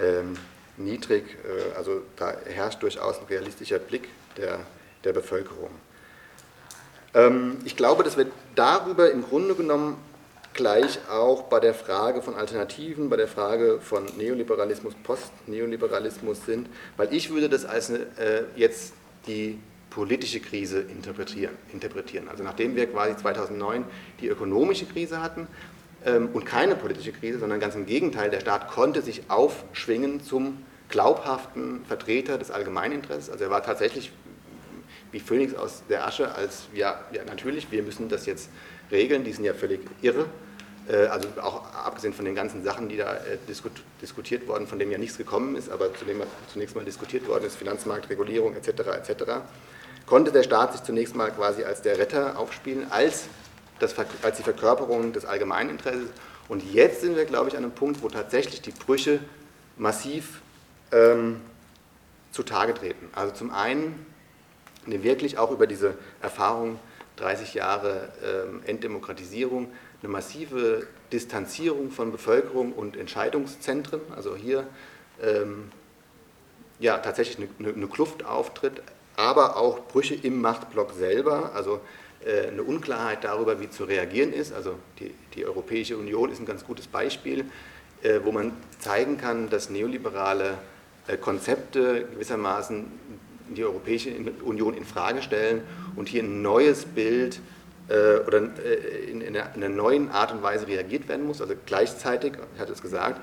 ähm, 0.00 0.34
niedrig. 0.76 1.24
Äh, 1.44 1.76
also 1.76 2.02
da 2.16 2.34
herrscht 2.46 2.82
durchaus 2.82 3.18
ein 3.18 3.26
realistischer 3.26 3.78
Blick 3.78 4.08
der, 4.36 4.60
der 5.04 5.12
Bevölkerung. 5.12 5.70
Ähm, 7.14 7.58
ich 7.64 7.76
glaube, 7.76 8.04
dass 8.04 8.16
wir 8.16 8.26
darüber 8.54 9.10
im 9.10 9.22
Grunde 9.22 9.54
genommen 9.54 9.96
gleich 10.54 10.98
auch 11.08 11.44
bei 11.44 11.60
der 11.60 11.74
Frage 11.74 12.20
von 12.20 12.34
Alternativen, 12.34 13.08
bei 13.10 13.16
der 13.16 13.28
Frage 13.28 13.80
von 13.80 14.06
Neoliberalismus, 14.16 14.94
Postneoliberalismus 15.04 16.44
sind, 16.44 16.68
weil 16.96 17.14
ich 17.14 17.30
würde 17.30 17.48
das 17.48 17.64
als 17.64 17.90
äh, 17.90 18.44
jetzt 18.56 18.92
die 19.26 19.58
politische 19.90 20.40
Krise 20.40 20.80
interpretieren, 20.80 21.54
interpretieren. 21.72 22.28
Also 22.28 22.42
nachdem 22.42 22.76
wir 22.76 22.86
quasi 22.86 23.16
2009 23.16 23.84
die 24.20 24.28
ökonomische 24.28 24.86
Krise 24.86 25.22
hatten, 25.22 25.46
und 26.04 26.46
keine 26.46 26.76
politische 26.76 27.12
Krise, 27.12 27.40
sondern 27.40 27.58
ganz 27.58 27.74
im 27.74 27.84
Gegenteil, 27.84 28.30
der 28.30 28.40
Staat 28.40 28.68
konnte 28.68 29.02
sich 29.02 29.22
aufschwingen 29.28 30.22
zum 30.22 30.64
glaubhaften 30.88 31.84
Vertreter 31.86 32.38
des 32.38 32.50
Allgemeininteresses. 32.50 33.30
Also 33.30 33.44
er 33.44 33.50
war 33.50 33.62
tatsächlich 33.62 34.12
wie 35.12 35.20
Phönix 35.20 35.54
aus 35.54 35.82
der 35.88 36.06
Asche, 36.06 36.34
als 36.34 36.68
ja, 36.74 37.00
ja 37.12 37.24
natürlich, 37.24 37.70
wir 37.70 37.82
müssen 37.82 38.08
das 38.08 38.26
jetzt 38.26 38.50
regeln, 38.90 39.24
die 39.24 39.32
sind 39.32 39.44
ja 39.44 39.54
völlig 39.54 39.80
irre. 40.02 40.26
Äh, 40.88 41.06
also 41.06 41.28
auch 41.40 41.74
abgesehen 41.74 42.12
von 42.12 42.24
den 42.24 42.34
ganzen 42.34 42.62
Sachen, 42.62 42.88
die 42.88 42.96
da 42.96 43.14
äh, 43.14 43.38
diskutiert 44.02 44.46
worden, 44.48 44.66
von 44.66 44.78
denen 44.78 44.92
ja 44.92 44.98
nichts 44.98 45.18
gekommen 45.18 45.56
ist, 45.56 45.70
aber 45.70 45.90
zunächst 46.52 46.76
mal 46.76 46.84
diskutiert 46.84 47.26
worden 47.28 47.44
ist, 47.44 47.56
Finanzmarktregulierung 47.56 48.54
etc. 48.54 48.68
etc., 48.68 49.24
konnte 50.06 50.32
der 50.32 50.42
Staat 50.42 50.72
sich 50.72 50.82
zunächst 50.82 51.14
mal 51.14 51.30
quasi 51.30 51.64
als 51.64 51.82
der 51.82 51.98
Retter 51.98 52.38
aufspielen, 52.38 52.90
als, 52.90 53.26
das, 53.78 53.94
als 54.22 54.36
die 54.36 54.42
Verkörperung 54.42 55.12
des 55.12 55.24
Allgemeininteresses. 55.24 56.08
Und 56.48 56.62
jetzt 56.72 57.00
sind 57.02 57.16
wir, 57.16 57.24
glaube 57.24 57.48
ich, 57.48 57.56
an 57.56 57.64
einem 57.64 57.72
Punkt, 57.72 58.02
wo 58.02 58.08
tatsächlich 58.08 58.62
die 58.62 58.70
Brüche 58.70 59.20
massiv 59.76 60.40
ähm, 60.92 61.40
zutage 62.32 62.74
treten. 62.74 63.08
Also 63.14 63.34
zum 63.34 63.50
einen 63.50 64.06
wirklich 64.86 65.38
auch 65.38 65.50
über 65.50 65.66
diese 65.66 65.94
Erfahrung 66.22 66.78
30 67.16 67.54
Jahre 67.54 68.08
ähm, 68.24 68.62
Enddemokratisierung 68.64 69.68
eine 70.02 70.12
massive 70.12 70.86
Distanzierung 71.12 71.90
von 71.90 72.12
Bevölkerung 72.12 72.72
und 72.72 72.96
Entscheidungszentren, 72.96 74.00
also 74.14 74.36
hier 74.36 74.66
ähm, 75.22 75.70
ja, 76.78 76.98
tatsächlich 76.98 77.48
eine, 77.58 77.74
eine, 77.74 77.86
Kluft 77.88 78.24
auftritt, 78.24 78.82
aber 79.16 79.56
auch 79.56 79.80
Brüche 79.88 80.14
im 80.14 80.40
Machtblock 80.40 80.92
selber, 80.92 81.52
also 81.54 81.80
eine 82.26 82.62
Unklarheit 82.62 83.22
darüber, 83.22 83.60
wie 83.60 83.70
zu 83.70 83.84
reagieren 83.84 84.32
ist. 84.32 84.52
Also 84.52 84.74
die, 84.98 85.14
die 85.34 85.46
Europäische 85.46 85.96
Union 85.96 86.30
ist 86.30 86.40
ein 86.40 86.46
ganz 86.46 86.64
gutes 86.64 86.86
Beispiel, 86.86 87.44
äh, 88.02 88.20
wo 88.22 88.32
man 88.32 88.52
zeigen 88.78 89.18
kann, 89.18 89.50
dass 89.50 89.70
neoliberale 89.70 90.58
äh, 91.08 91.16
Konzepte 91.16 92.06
gewissermaßen 92.12 92.84
die 93.56 93.64
Europäische 93.64 94.10
Union 94.44 94.74
in 94.74 94.84
Frage 94.84 95.22
stellen 95.22 95.62
und 95.96 96.08
hier 96.08 96.22
ein 96.22 96.42
neues 96.42 96.84
Bild 96.84 97.40
äh, 97.88 98.18
oder 98.26 98.42
äh, 98.64 99.10
in, 99.10 99.20
in, 99.20 99.36
einer 99.36 99.68
neuen 99.68 100.10
Art 100.10 100.32
und 100.32 100.42
Weise 100.42 100.68
reagiert 100.68 101.08
werden 101.08 101.26
muss. 101.26 101.40
Also 101.40 101.54
gleichzeitig, 101.66 102.34
ich 102.54 102.60
hatte 102.60 102.72
es 102.72 102.82
gesagt, 102.82 103.20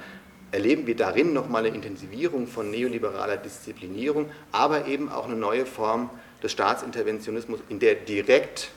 erleben 0.51 0.87
wir 0.87 0.95
darin 0.95 1.31
nochmal 1.31 1.65
eine 1.65 1.75
Intensivierung 1.75 2.47
von 2.47 2.71
neoliberaler 2.71 3.37
Disziplinierung, 3.37 4.29
aber 4.51 4.87
eben 4.87 5.09
auch 5.09 5.25
eine 5.25 5.35
neue 5.35 5.65
Form 5.65 6.09
des 6.43 6.51
Staatsinterventionismus, 6.51 7.59
in 7.69 7.79
der 7.79 7.95
direkt 7.95 8.71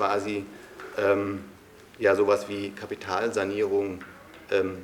quasi 0.00 0.46
ähm, 0.96 1.44
ja 1.98 2.16
sowas 2.16 2.48
wie 2.48 2.70
Kapitalsanierung 2.70 4.02
ähm, 4.50 4.78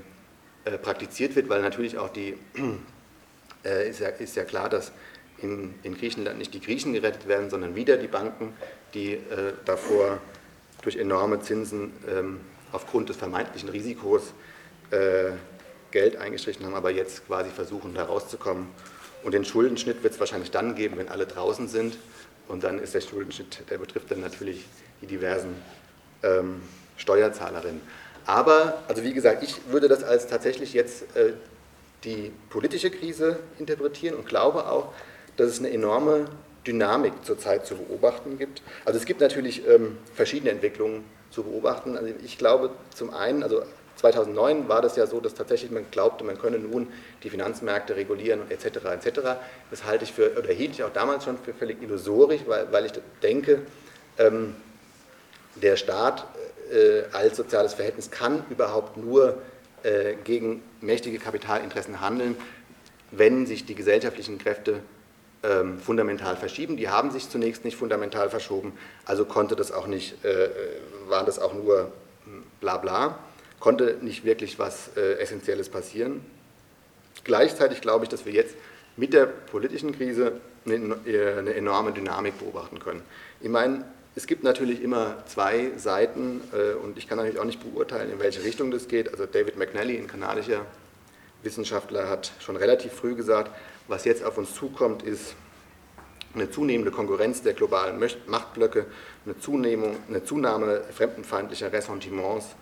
äh, 0.66 0.76
praktiziert 0.76 1.34
wird, 1.36 1.48
weil 1.48 1.62
natürlich 1.62 1.96
auch 1.96 2.10
die 2.10 2.36
äh, 3.64 3.88
ist, 3.88 4.00
ja, 4.00 4.08
ist 4.08 4.36
ja 4.36 4.44
klar, 4.44 4.68
dass 4.68 4.92
in, 5.38 5.74
in, 5.82 5.96
Griechenland 5.96 6.38
nicht 6.38 6.52
die 6.52 6.60
Griechen 6.60 6.92
gerettet 6.92 7.28
werden, 7.28 7.48
sondern 7.48 7.74
wieder 7.74 7.96
die 7.96 8.08
Banken, 8.08 8.52
die 8.92 9.14
äh, 9.14 9.54
davor 9.64 10.18
durch 10.82 10.96
enorme 10.96 11.40
Zinsen 11.40 11.92
ähm, 12.06 12.40
aufgrund 12.72 13.08
des 13.08 13.16
vermeintlichen 13.16 13.70
Risikos 13.70 14.34
äh, 14.90 15.30
Geld 15.92 16.16
eingestrichen 16.16 16.66
haben, 16.66 16.74
aber 16.74 16.90
jetzt 16.90 17.26
quasi 17.26 17.48
versuchen, 17.48 17.94
da 17.94 18.04
rauszukommen. 18.04 18.66
Und 19.26 19.32
den 19.32 19.44
Schuldenschnitt 19.44 20.04
wird 20.04 20.14
es 20.14 20.20
wahrscheinlich 20.20 20.52
dann 20.52 20.76
geben, 20.76 20.98
wenn 20.98 21.08
alle 21.08 21.26
draußen 21.26 21.66
sind. 21.66 21.98
Und 22.46 22.62
dann 22.62 22.78
ist 22.78 22.94
der 22.94 23.00
Schuldenschnitt, 23.00 23.68
der 23.68 23.78
betrifft 23.78 24.08
dann 24.12 24.20
natürlich 24.20 24.64
die 25.02 25.06
diversen 25.08 25.52
ähm, 26.22 26.62
Steuerzahlerinnen. 26.96 27.80
Aber, 28.24 28.84
also 28.86 29.02
wie 29.02 29.12
gesagt, 29.12 29.42
ich 29.42 29.56
würde 29.68 29.88
das 29.88 30.04
als 30.04 30.28
tatsächlich 30.28 30.74
jetzt 30.74 31.16
äh, 31.16 31.32
die 32.04 32.30
politische 32.50 32.88
Krise 32.88 33.40
interpretieren 33.58 34.14
und 34.14 34.26
glaube 34.26 34.68
auch, 34.68 34.92
dass 35.36 35.48
es 35.48 35.58
eine 35.58 35.72
enorme 35.72 36.26
Dynamik 36.64 37.12
zurzeit 37.24 37.66
zu 37.66 37.74
beobachten 37.74 38.38
gibt. 38.38 38.62
Also 38.84 39.00
es 39.00 39.06
gibt 39.06 39.20
natürlich 39.20 39.66
ähm, 39.66 39.98
verschiedene 40.14 40.52
Entwicklungen 40.52 41.02
zu 41.32 41.42
beobachten. 41.42 41.96
Also 41.96 42.14
ich 42.24 42.38
glaube 42.38 42.70
zum 42.94 43.12
einen, 43.12 43.42
also 43.42 43.64
2009 43.96 44.68
war 44.68 44.82
das 44.82 44.96
ja 44.96 45.06
so, 45.06 45.20
dass 45.20 45.34
tatsächlich 45.34 45.70
man 45.70 45.86
glaubte, 45.90 46.24
man 46.24 46.38
könne 46.38 46.58
nun 46.58 46.88
die 47.22 47.30
Finanzmärkte 47.30 47.96
regulieren 47.96 48.42
und 48.42 48.50
etc. 48.50 48.66
etc. 48.66 49.20
Das 49.70 49.84
halte 49.84 50.04
ich 50.04 50.12
für, 50.12 50.36
oder 50.38 50.52
hielt 50.52 50.72
ich 50.72 50.84
auch 50.84 50.92
damals 50.92 51.24
schon 51.24 51.38
für 51.38 51.54
völlig 51.54 51.82
illusorisch, 51.82 52.42
weil, 52.46 52.70
weil 52.72 52.86
ich 52.86 52.92
denke, 53.22 53.62
ähm, 54.18 54.54
der 55.56 55.76
Staat 55.76 56.26
äh, 56.72 57.04
als 57.12 57.36
soziales 57.36 57.74
Verhältnis 57.74 58.10
kann 58.10 58.44
überhaupt 58.50 58.96
nur 58.96 59.38
äh, 59.82 60.14
gegen 60.24 60.62
mächtige 60.80 61.18
Kapitalinteressen 61.18 62.00
handeln, 62.00 62.36
wenn 63.10 63.46
sich 63.46 63.64
die 63.64 63.74
gesellschaftlichen 63.74 64.38
Kräfte 64.38 64.80
ähm, 65.42 65.78
fundamental 65.78 66.36
verschieben. 66.36 66.76
Die 66.76 66.88
haben 66.88 67.10
sich 67.10 67.30
zunächst 67.30 67.64
nicht 67.64 67.76
fundamental 67.76 68.28
verschoben, 68.30 68.72
also 69.04 69.24
konnte 69.24 69.56
das 69.56 69.72
auch 69.72 69.86
nicht, 69.86 70.24
äh, 70.24 70.48
war 71.08 71.24
das 71.24 71.38
auch 71.38 71.54
nur 71.54 71.92
hm, 72.24 72.42
bla 72.60 72.78
bla, 72.78 73.18
konnte 73.60 73.98
nicht 74.00 74.24
wirklich 74.24 74.58
was 74.58 74.90
äh, 74.96 75.14
Essentielles 75.18 75.68
passieren. 75.68 76.24
Gleichzeitig 77.24 77.80
glaube 77.80 78.04
ich, 78.04 78.08
dass 78.08 78.26
wir 78.26 78.32
jetzt 78.32 78.54
mit 78.96 79.12
der 79.12 79.26
politischen 79.26 79.96
Krise 79.96 80.40
eine, 80.64 80.96
eine 81.04 81.54
enorme 81.54 81.92
Dynamik 81.92 82.38
beobachten 82.38 82.78
können. 82.78 83.02
Ich 83.40 83.48
meine, 83.48 83.84
es 84.14 84.26
gibt 84.26 84.44
natürlich 84.44 84.82
immer 84.82 85.24
zwei 85.26 85.72
Seiten 85.76 86.40
äh, 86.52 86.74
und 86.74 86.96
ich 86.96 87.08
kann 87.08 87.18
natürlich 87.18 87.38
auch 87.38 87.44
nicht 87.44 87.60
beurteilen, 87.60 88.10
in 88.10 88.18
welche 88.18 88.42
Richtung 88.42 88.70
das 88.70 88.88
geht. 88.88 89.10
Also 89.10 89.26
David 89.26 89.58
McNally, 89.58 89.98
ein 89.98 90.06
kanadischer 90.06 90.64
Wissenschaftler, 91.42 92.08
hat 92.08 92.32
schon 92.40 92.56
relativ 92.56 92.92
früh 92.92 93.14
gesagt, 93.14 93.50
was 93.88 94.04
jetzt 94.04 94.24
auf 94.24 94.38
uns 94.38 94.54
zukommt, 94.54 95.02
ist 95.02 95.34
eine 96.34 96.50
zunehmende 96.50 96.90
Konkurrenz 96.90 97.42
der 97.42 97.54
globalen 97.54 97.98
Machtblöcke, 98.26 98.86
eine, 99.24 99.34
eine 100.08 100.24
Zunahme 100.24 100.82
fremdenfeindlicher 100.92 101.72
Ressentiments 101.72 102.56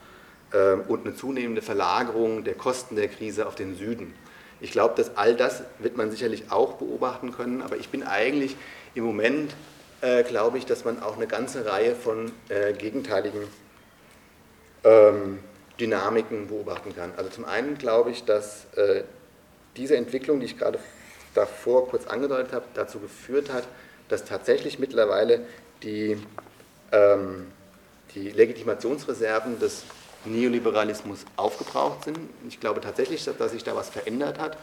und 0.89 1.05
eine 1.05 1.17
zunehmende 1.17 1.63
Verlagerung 1.63 2.45
der 2.45 2.55
Kosten 2.55 2.95
der 2.95 3.09
Krise 3.09 3.47
auf 3.47 3.57
den 3.57 3.77
Süden. 3.77 4.15
Ich 4.61 4.71
glaube, 4.71 4.95
dass 4.97 5.17
all 5.17 5.35
das 5.35 5.63
wird 5.79 5.97
man 5.97 6.11
sicherlich 6.11 6.51
auch 6.51 6.75
beobachten 6.75 7.33
können, 7.33 7.61
aber 7.61 7.77
ich 7.77 7.89
bin 7.89 8.03
eigentlich 8.03 8.57
im 8.95 9.05
Moment, 9.05 9.55
äh, 10.01 10.23
glaube 10.23 10.59
ich, 10.59 10.67
dass 10.67 10.85
man 10.85 11.03
auch 11.03 11.17
eine 11.17 11.27
ganze 11.27 11.67
Reihe 11.67 11.95
von 11.95 12.33
äh, 12.49 12.73
gegenteiligen 12.73 13.43
ähm, 14.85 15.39
Dynamiken 15.81 16.47
beobachten 16.49 16.95
kann. 16.95 17.13
Also 17.17 17.31
zum 17.31 17.45
einen 17.45 17.79
glaube 17.79 18.11
ich, 18.11 18.25
dass 18.25 18.67
äh, 18.77 19.03
diese 19.77 19.97
Entwicklung, 19.97 20.41
die 20.41 20.47
ich 20.47 20.59
gerade 20.59 20.79
davor 21.35 21.89
kurz 21.89 22.07
angedeutet 22.07 22.53
habe, 22.53 22.65
dazu 22.75 23.01
geführt 23.01 23.53
hat, 23.53 23.65
dass 24.09 24.25
tatsächlich 24.25 24.79
mittlerweile 24.79 25.41
die, 25.83 26.17
ähm, 26.93 27.49
die 28.15 28.31
Legitimationsreserven 28.31 29.59
des 29.59 29.85
Neoliberalismus 30.25 31.25
aufgebraucht 31.37 32.05
sind. 32.05 32.19
Ich 32.49 32.61
glaube 32.61 32.81
tatsächlich, 32.81 33.25
dass, 33.25 33.37
dass 33.37 33.53
sich 33.53 33.65
da 33.65 33.75
was 33.75 33.89
verändert 33.89 34.39
hat. 34.39 34.57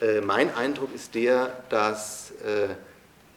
Äh, 0.00 0.20
mein 0.20 0.54
Eindruck 0.54 0.94
ist 0.94 1.14
der, 1.14 1.52
dass, 1.68 2.32
äh, 2.44 2.68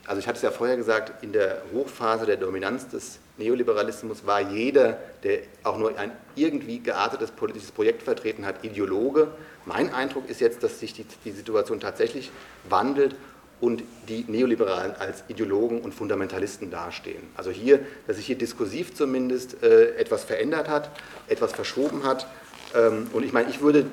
also 0.06 0.19
ich 0.19 0.28
hatte 0.28 0.38
es 0.38 0.43
ja 0.43 0.52
vorher 0.52 0.78
gesagt, 0.78 1.24
in 1.24 1.32
der 1.32 1.62
Hochphase 1.74 2.26
der 2.26 2.38
Dominanz 2.38 2.88
des 2.88 3.19
Neoliberalismus 3.38 4.26
war 4.26 4.41
jeder, 4.41 4.97
der 5.24 5.39
auch 5.63 5.78
nur 5.78 5.97
ein 5.97 6.12
irgendwie 6.36 6.80
geartetes 6.80 7.32
politisches 7.32 7.71
Projekt 7.71 8.04
vertreten 8.04 8.45
hat, 8.45 8.63
Ideologe. 8.63 9.30
Mein 9.65 9.93
Eindruck 9.93 10.30
ist 10.30 10.41
jetzt, 10.41 10.63
dass 10.63 10.80
sich 10.80 10.93
die, 10.93 11.06
die 11.26 11.32
Situation 11.32 11.80
tatsächlich 11.80 12.32
wandelt 12.69 13.15
und 13.62 13.84
die 14.10 14.26
Neoliberalen 14.28 14.95
als 14.95 15.24
Ideologen 15.28 15.82
und 15.82 15.93
Fundamentalisten 15.93 16.71
dastehen. 16.71 17.21
Also 17.38 17.52
hier, 17.52 17.80
dass 18.08 18.17
sich 18.17 18.26
hier 18.26 18.38
diskursiv 18.38 18.95
zumindest 18.95 19.63
äh, 19.63 19.95
etwas 19.95 20.24
verändert 20.24 20.67
hat, 20.67 20.89
etwas 21.28 21.54
verschoben 21.54 22.04
hat. 22.04 22.28
Ähm, 22.76 23.08
und 23.13 23.24
ich 23.24 23.32
meine, 23.32 23.50
ich 23.50 23.62
würde 23.62 23.86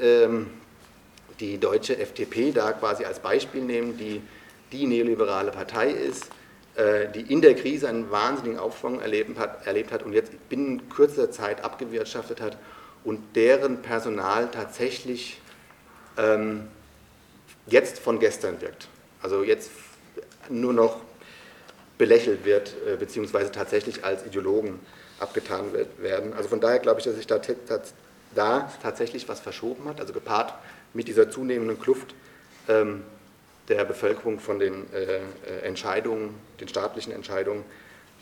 ähm, 0.00 0.48
die 1.38 1.58
deutsche 1.58 1.98
FDP 1.98 2.50
da 2.50 2.72
quasi 2.72 3.04
als 3.04 3.20
Beispiel 3.20 3.62
nehmen, 3.62 3.96
die 3.96 4.20
die 4.72 4.86
neoliberale 4.86 5.52
Partei 5.52 5.90
ist, 5.90 6.30
äh, 6.74 7.08
die 7.14 7.32
in 7.32 7.40
der 7.42 7.54
Krise 7.54 7.88
einen 7.88 8.10
wahnsinnigen 8.10 8.58
Aufschwung 8.58 9.00
erlebt 9.00 9.38
hat, 9.38 9.66
erlebt 9.66 9.92
hat 9.92 10.02
und 10.02 10.12
jetzt 10.12 10.32
binnen 10.48 10.88
kürzester 10.88 11.30
Zeit 11.30 11.62
abgewirtschaftet 11.64 12.40
hat 12.40 12.58
und 13.04 13.20
deren 13.36 13.82
Personal 13.82 14.50
tatsächlich 14.50 15.40
ähm, 16.16 16.68
jetzt 17.66 17.98
von 17.98 18.18
gestern 18.18 18.60
wirkt. 18.60 18.88
Also 19.22 19.42
jetzt 19.42 19.70
nur 20.48 20.72
noch 20.72 21.00
belächelt 21.98 22.44
wird, 22.44 22.74
äh, 22.86 22.96
beziehungsweise 22.96 23.52
tatsächlich 23.52 24.04
als 24.04 24.24
Ideologen 24.26 24.80
abgetan 25.18 25.72
wird, 25.72 26.02
werden. 26.02 26.32
Also 26.32 26.48
von 26.48 26.60
daher 26.60 26.78
glaube 26.78 27.00
ich, 27.00 27.04
dass 27.04 27.14
sich 27.14 27.26
da, 27.26 27.38
da, 28.34 28.72
tatsächlich 28.82 29.28
was 29.28 29.40
verschoben 29.40 29.86
hat, 29.86 30.00
also 30.00 30.12
gepaart 30.12 30.54
mit 30.94 31.08
dieser 31.08 31.30
zunehmenden 31.30 31.78
Kluft 31.78 32.14
ähm, 32.68 33.02
der 33.68 33.84
Bevölkerung 33.84 34.40
von 34.40 34.58
den 34.58 34.86
äh, 34.92 35.20
Entscheidungen, 35.62 36.34
den 36.58 36.68
staatlichen 36.68 37.12
Entscheidungen 37.12 37.64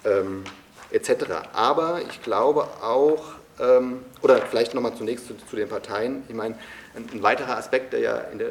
ähm, 0.04 0.44
etc. 0.90 1.26
Aber 1.52 2.00
ich 2.08 2.22
glaube 2.22 2.64
auch, 2.82 3.24
ähm, 3.60 4.04
oder 4.22 4.38
vielleicht 4.42 4.74
nochmal 4.74 4.94
zunächst 4.94 5.26
zu, 5.26 5.34
zu, 5.34 5.56
den 5.56 5.68
Parteien, 5.68 6.24
ich 6.28 6.34
meine, 6.34 6.56
ein, 6.94 7.08
ein, 7.12 7.22
weiterer 7.22 7.56
Aspekt, 7.56 7.92
der 7.92 8.00
ja 8.00 8.16
in 8.32 8.38
der 8.38 8.50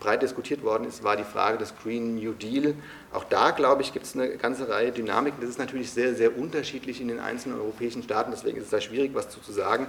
breit 0.00 0.22
diskutiert 0.22 0.62
worden 0.62 0.86
ist, 0.86 1.02
war 1.02 1.16
die 1.16 1.24
Frage 1.24 1.58
des 1.58 1.74
Green 1.82 2.16
New 2.16 2.32
Deal. 2.32 2.74
Auch 3.12 3.24
da, 3.24 3.50
glaube 3.50 3.82
ich, 3.82 3.92
gibt 3.92 4.06
es 4.06 4.14
eine 4.14 4.36
ganze 4.36 4.68
Reihe 4.68 4.92
Dynamiken. 4.92 5.40
Das 5.40 5.50
ist 5.50 5.58
natürlich 5.58 5.90
sehr, 5.90 6.14
sehr 6.14 6.36
unterschiedlich 6.36 7.00
in 7.00 7.08
den 7.08 7.20
einzelnen 7.20 7.58
europäischen 7.58 8.02
Staaten, 8.02 8.30
deswegen 8.30 8.58
ist 8.58 8.64
es 8.64 8.70
da 8.70 8.80
schwierig, 8.80 9.12
was 9.14 9.28
zu, 9.30 9.40
sagen. 9.52 9.86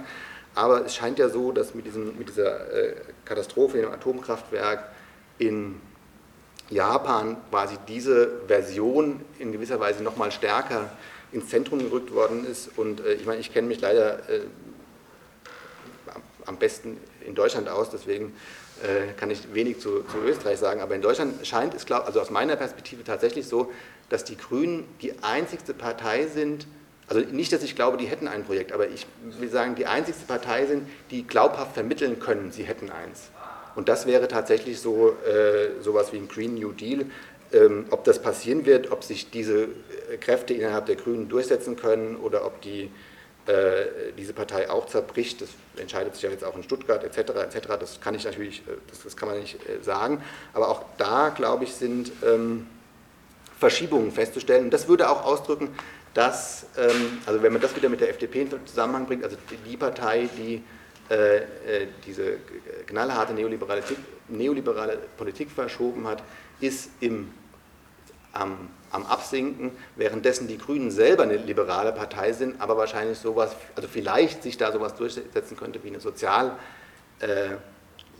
Aber 0.54 0.86
es 0.86 0.94
scheint 0.94 1.18
ja 1.18 1.28
so, 1.28 1.52
dass 1.52 1.74
mit, 1.74 1.86
diesem, 1.86 2.16
mit 2.16 2.28
dieser 2.28 2.72
äh, 2.72 2.94
Katastrophe 3.24 3.78
dem 3.78 3.90
Atomkraftwerk 3.90 4.84
in 5.38 5.80
Japan 6.70 7.36
quasi 7.50 7.76
diese 7.88 8.40
Version 8.46 9.20
in 9.38 9.52
gewisser 9.52 9.80
Weise 9.80 10.02
nochmal 10.02 10.32
stärker 10.32 10.90
ins 11.32 11.48
Zentrum 11.48 11.78
gerückt 11.78 12.12
worden 12.14 12.46
ist. 12.46 12.70
Und 12.76 13.00
äh, 13.00 13.14
ich 13.14 13.26
meine, 13.26 13.40
ich 13.40 13.52
kenne 13.52 13.68
mich 13.68 13.80
leider 13.80 14.28
äh, 14.28 14.42
am 16.46 16.56
besten 16.56 16.96
in 17.24 17.34
Deutschland 17.34 17.68
aus, 17.68 17.90
deswegen 17.90 18.32
kann 19.16 19.30
ich 19.30 19.54
wenig 19.54 19.80
zu, 19.80 20.02
zu, 20.02 20.18
Österreich 20.24 20.58
sagen. 20.58 20.80
Aber 20.80 20.94
in 20.94 21.02
Deutschland 21.02 21.46
scheint 21.46 21.74
es, 21.74 21.86
glaub, 21.86 22.06
also 22.06 22.20
aus 22.20 22.30
meiner 22.30 22.56
Perspektive 22.56 23.04
tatsächlich 23.04 23.46
so, 23.46 23.72
dass 24.08 24.24
die 24.24 24.36
Grünen 24.36 24.84
die 25.02 25.12
einzigste 25.22 25.74
Partei 25.74 26.26
sind, 26.26 26.66
also 27.08 27.20
nicht, 27.20 27.52
dass 27.52 27.62
ich 27.62 27.76
glaube, 27.76 27.96
die 27.96 28.06
hätten 28.06 28.26
ein 28.26 28.44
Projekt, 28.44 28.72
aber 28.72 28.88
ich 28.88 29.06
will 29.22 29.48
sagen, 29.48 29.76
die 29.76 29.86
einzigste 29.86 30.26
Partei 30.26 30.66
sind, 30.66 30.88
die 31.10 31.24
glaubhaft 31.24 31.74
vermitteln 31.74 32.18
können, 32.18 32.50
sie 32.50 32.64
hätten 32.64 32.90
eins. 32.90 33.30
Und 33.76 33.88
das 33.88 34.06
wäre 34.06 34.26
tatsächlich 34.26 34.80
so 34.80 35.10
äh, 35.10 35.82
sowas 35.82 36.12
wie 36.12 36.16
ein 36.16 36.28
Green 36.28 36.54
New 36.54 36.72
Deal. 36.72 37.06
Ähm, 37.52 37.86
ob 37.90 38.02
das 38.04 38.20
passieren 38.20 38.66
wird, 38.66 38.90
ob 38.90 39.04
sich 39.04 39.30
diese 39.30 39.64
äh, 39.64 40.16
Kräfte 40.18 40.54
innerhalb 40.54 40.86
der 40.86 40.96
Grünen 40.96 41.28
durchsetzen 41.28 41.76
können 41.76 42.16
oder 42.16 42.44
ob 42.44 42.60
die, 42.60 42.84
äh, 42.84 42.90
diese 44.16 44.32
Partei 44.32 44.68
auch 44.70 44.86
zerbricht, 44.86 45.40
das 45.40 45.50
entscheidet 45.76 46.14
sich 46.14 46.22
ja 46.22 46.30
jetzt 46.30 46.44
auch 46.44 46.56
in 46.56 46.62
Stuttgart 46.62 47.04
etc. 47.04 47.30
etc. 47.56 47.68
Das 47.78 48.00
kann 48.00 48.14
ich 48.14 48.24
natürlich, 48.24 48.60
äh, 48.60 48.72
das, 48.90 49.02
das, 49.02 49.16
kann 49.16 49.28
man 49.28 49.38
nicht 49.38 49.56
äh, 49.68 49.82
sagen. 49.82 50.22
Aber 50.52 50.68
auch 50.68 50.84
da, 50.98 51.28
glaube 51.28 51.64
ich, 51.64 51.74
sind 51.74 52.12
ähm, 52.24 52.66
Verschiebungen 53.58 54.10
festzustellen. 54.12 54.64
Und 54.64 54.70
das 54.72 54.88
würde 54.88 55.08
auch 55.08 55.24
ausdrücken, 55.24 55.70
dass, 56.14 56.66
ähm, 56.76 57.18
also 57.26 57.42
wenn 57.42 57.52
man 57.52 57.62
das 57.62 57.76
wieder 57.76 57.88
mit 57.88 58.00
der 58.00 58.10
FDP 58.10 58.42
in 58.42 58.66
Zusammenhang 58.66 59.06
bringt, 59.06 59.24
also 59.24 59.36
die 59.66 59.76
Partei, 59.76 60.28
die 60.36 60.62
äh, 61.08 61.36
äh, 61.36 61.42
diese 62.04 62.38
knallharte 62.86 63.32
neoliberale, 63.32 63.82
neoliberale 64.28 64.98
Politik 65.16 65.50
verschoben 65.50 66.06
hat, 66.06 66.22
ist 66.58 66.90
im, 67.00 67.32
am, 68.40 68.68
am 68.90 69.06
Absinken, 69.06 69.72
währenddessen 69.96 70.48
die 70.48 70.58
Grünen 70.58 70.90
selber 70.90 71.24
eine 71.24 71.36
liberale 71.36 71.92
Partei 71.92 72.32
sind, 72.32 72.60
aber 72.60 72.76
wahrscheinlich 72.76 73.18
sowas, 73.18 73.56
also 73.74 73.88
vielleicht 73.88 74.42
sich 74.42 74.56
da 74.56 74.72
sowas 74.72 74.94
durchsetzen 74.94 75.56
könnte 75.56 75.82
wie 75.82 75.88
eine 75.88 76.00
sozial 76.00 76.56
äh, 77.20 77.56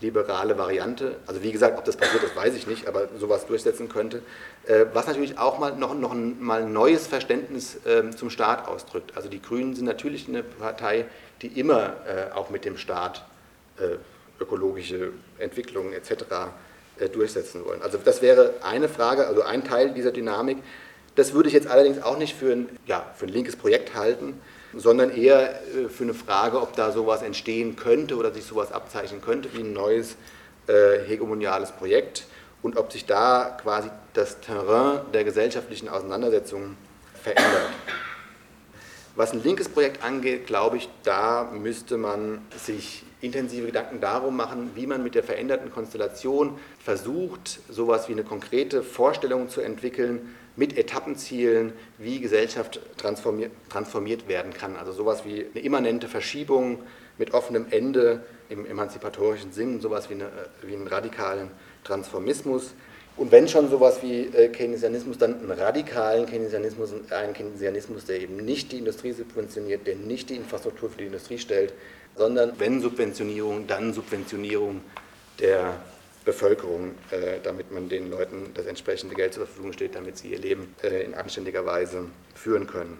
liberale 0.01 0.57
Variante. 0.57 1.15
Also 1.25 1.41
wie 1.41 1.51
gesagt, 1.51 1.77
ob 1.77 1.85
das 1.85 1.97
passiert, 1.97 2.23
das 2.23 2.35
weiß 2.35 2.55
ich 2.55 2.67
nicht, 2.67 2.87
aber 2.87 3.07
sowas 3.17 3.47
durchsetzen 3.47 3.89
könnte. 3.89 4.21
Äh, 4.65 4.85
was 4.93 5.07
natürlich 5.07 5.37
auch 5.37 5.59
mal 5.59 5.75
noch, 5.75 5.95
noch 5.95 6.11
ein 6.11 6.41
mal 6.41 6.67
neues 6.67 7.07
Verständnis 7.07 7.85
äh, 7.85 8.11
zum 8.11 8.29
Staat 8.29 8.67
ausdrückt. 8.67 9.13
Also 9.15 9.29
die 9.29 9.41
Grünen 9.41 9.75
sind 9.75 9.85
natürlich 9.85 10.27
eine 10.27 10.43
Partei, 10.43 11.05
die 11.41 11.47
immer 11.59 11.95
äh, 12.05 12.33
auch 12.33 12.49
mit 12.49 12.65
dem 12.65 12.77
Staat 12.77 13.25
äh, 13.79 13.97
ökologische 14.39 15.13
Entwicklungen 15.39 15.93
etc. 15.93 16.25
Äh, 16.99 17.09
durchsetzen 17.09 17.63
wollen. 17.63 17.81
Also 17.83 17.99
das 18.03 18.23
wäre 18.23 18.55
eine 18.61 18.89
Frage, 18.89 19.27
also 19.27 19.43
ein 19.43 19.63
Teil 19.63 19.91
dieser 19.93 20.11
Dynamik. 20.11 20.57
Das 21.13 21.33
würde 21.33 21.47
ich 21.47 21.53
jetzt 21.53 21.67
allerdings 21.67 22.01
auch 22.01 22.17
nicht 22.17 22.35
für 22.35 22.51
ein, 22.51 22.69
ja, 22.87 23.05
für 23.15 23.27
ein 23.27 23.31
linkes 23.31 23.55
Projekt 23.55 23.93
halten, 23.93 24.39
sondern 24.75 25.15
eher 25.15 25.61
äh, 25.75 25.89
für 25.89 26.05
eine 26.05 26.15
Frage, 26.15 26.59
ob 26.59 26.75
da 26.75 26.91
sowas 26.91 27.21
entstehen 27.21 27.75
könnte 27.75 28.15
oder 28.15 28.33
sich 28.33 28.45
sowas 28.45 28.71
abzeichnen 28.71 29.21
könnte 29.21 29.49
wie 29.53 29.59
ein 29.59 29.73
neues 29.73 30.15
äh, 30.67 30.99
hegemoniales 31.05 31.71
Projekt 31.71 32.25
und 32.63 32.77
ob 32.77 32.91
sich 32.91 33.05
da 33.05 33.57
quasi 33.61 33.89
das 34.13 34.39
Terrain 34.41 35.01
der 35.13 35.23
gesellschaftlichen 35.23 35.89
Auseinandersetzungen 35.89 36.77
verändert. 37.21 37.69
Was 39.17 39.33
ein 39.33 39.41
linkes 39.41 39.67
Projekt 39.67 40.03
angeht, 40.03 40.45
glaube 40.45 40.77
ich, 40.77 40.89
da 41.01 41.49
müsste 41.51 41.97
man 41.97 42.45
sich 42.55 43.01
intensive 43.19 43.65
Gedanken 43.65 43.99
darum 43.99 44.35
machen, 44.37 44.69
wie 44.75 44.85
man 44.85 45.01
mit 45.01 45.15
der 45.15 45.23
veränderten 45.23 45.71
Konstellation 45.71 46.59
versucht, 46.77 47.61
sowas 47.67 48.07
wie 48.07 48.11
eine 48.11 48.23
konkrete 48.23 48.83
Vorstellung 48.83 49.49
zu 49.49 49.61
entwickeln 49.61 50.35
mit 50.55 50.77
Etappenzielen, 50.77 51.73
wie 51.97 52.19
Gesellschaft 52.19 52.79
transformiert, 52.97 53.51
transformiert 53.69 54.27
werden 54.27 54.53
kann. 54.53 54.75
Also 54.75 54.91
sowas 54.91 55.25
wie 55.25 55.47
eine 55.51 55.63
immanente 55.63 56.07
Verschiebung 56.07 56.83
mit 57.17 57.33
offenem 57.33 57.65
Ende 57.71 58.23
im 58.49 58.67
emanzipatorischen 58.67 59.51
Sinn, 59.51 59.81
sowas 59.81 60.11
wie, 60.11 60.13
eine, 60.13 60.29
wie 60.61 60.75
einen 60.75 60.85
radikalen 60.85 61.49
Transformismus. 61.83 62.75
Und 63.17 63.31
wenn 63.31 63.47
schon 63.47 63.69
sowas 63.69 64.03
wie 64.03 64.25
äh, 64.25 64.49
Keynesianismus, 64.49 65.17
dann 65.17 65.39
einen 65.39 65.51
radikalen 65.51 66.27
Keynesianismus, 66.27 66.93
einen 67.09 67.33
Keynesianismus, 67.33 68.05
der 68.05 68.21
eben 68.21 68.37
nicht 68.37 68.71
die 68.71 68.77
Industrie 68.77 69.11
subventioniert, 69.11 69.87
der 69.87 69.95
nicht 69.95 70.29
die 70.29 70.35
Infrastruktur 70.35 70.89
für 70.91 70.99
die 70.99 71.07
Industrie 71.07 71.39
stellt, 71.39 71.73
sondern 72.15 72.53
wenn 72.59 72.79
Subventionierung, 72.79 73.65
dann 73.65 73.91
Subventionierung 73.93 74.81
der 75.39 75.79
Bevölkerung, 76.25 76.91
äh, 77.09 77.39
damit 77.41 77.71
man 77.71 77.89
den 77.89 78.11
Leuten 78.11 78.51
das 78.53 78.67
entsprechende 78.67 79.15
Geld 79.15 79.33
zur 79.33 79.47
Verfügung 79.47 79.73
steht, 79.73 79.95
damit 79.95 80.17
sie 80.17 80.29
ihr 80.29 80.39
Leben 80.39 80.75
äh, 80.83 81.03
in 81.03 81.15
anständiger 81.15 81.65
Weise 81.65 82.05
führen 82.35 82.67
können. 82.67 82.97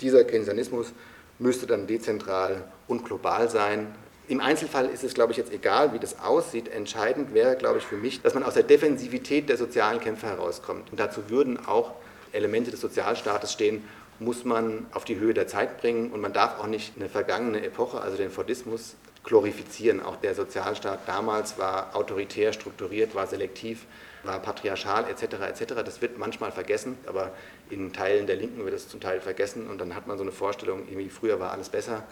Dieser 0.00 0.24
Keynesianismus 0.24 0.92
müsste 1.38 1.66
dann 1.66 1.86
dezentral 1.86 2.64
und 2.86 3.04
global 3.04 3.50
sein, 3.50 3.94
im 4.30 4.40
Einzelfall 4.40 4.86
ist 4.86 5.02
es, 5.02 5.14
glaube 5.14 5.32
ich, 5.32 5.38
jetzt 5.38 5.52
egal, 5.52 5.92
wie 5.92 5.98
das 5.98 6.20
aussieht. 6.20 6.68
Entscheidend 6.68 7.34
wäre, 7.34 7.56
glaube 7.56 7.78
ich, 7.78 7.84
für 7.84 7.96
mich, 7.96 8.22
dass 8.22 8.32
man 8.32 8.44
aus 8.44 8.54
der 8.54 8.62
Defensivität 8.62 9.48
der 9.48 9.56
sozialen 9.56 10.00
Kämpfe 10.00 10.28
herauskommt. 10.28 10.92
Und 10.92 11.00
dazu 11.00 11.28
würden 11.30 11.58
auch 11.66 11.94
Elemente 12.30 12.70
des 12.70 12.80
Sozialstaates 12.80 13.52
stehen, 13.52 13.82
muss 14.20 14.44
man 14.44 14.86
auf 14.92 15.04
die 15.04 15.18
Höhe 15.18 15.34
der 15.34 15.48
Zeit 15.48 15.80
bringen. 15.80 16.12
Und 16.12 16.20
man 16.20 16.32
darf 16.32 16.60
auch 16.60 16.68
nicht 16.68 16.92
eine 16.96 17.08
vergangene 17.08 17.60
Epoche, 17.64 18.00
also 18.00 18.16
den 18.16 18.30
Fordismus, 18.30 18.94
glorifizieren. 19.24 20.00
Auch 20.00 20.14
der 20.14 20.36
Sozialstaat 20.36 21.00
damals 21.08 21.58
war 21.58 21.96
autoritär 21.96 22.52
strukturiert, 22.52 23.16
war 23.16 23.26
selektiv, 23.26 23.84
war 24.22 24.38
patriarchal 24.38 25.10
etc. 25.10 25.24
etc. 25.48 25.74
Das 25.84 26.00
wird 26.02 26.18
manchmal 26.18 26.52
vergessen, 26.52 26.96
aber 27.06 27.32
in 27.68 27.92
Teilen 27.92 28.28
der 28.28 28.36
Linken 28.36 28.64
wird 28.64 28.74
es 28.74 28.88
zum 28.88 29.00
Teil 29.00 29.20
vergessen 29.20 29.66
und 29.66 29.80
dann 29.80 29.96
hat 29.96 30.06
man 30.06 30.18
so 30.18 30.22
eine 30.22 30.32
Vorstellung, 30.32 30.86
irgendwie 30.88 31.10
früher 31.10 31.40
war 31.40 31.50
alles 31.50 31.68
besser. 31.68 32.04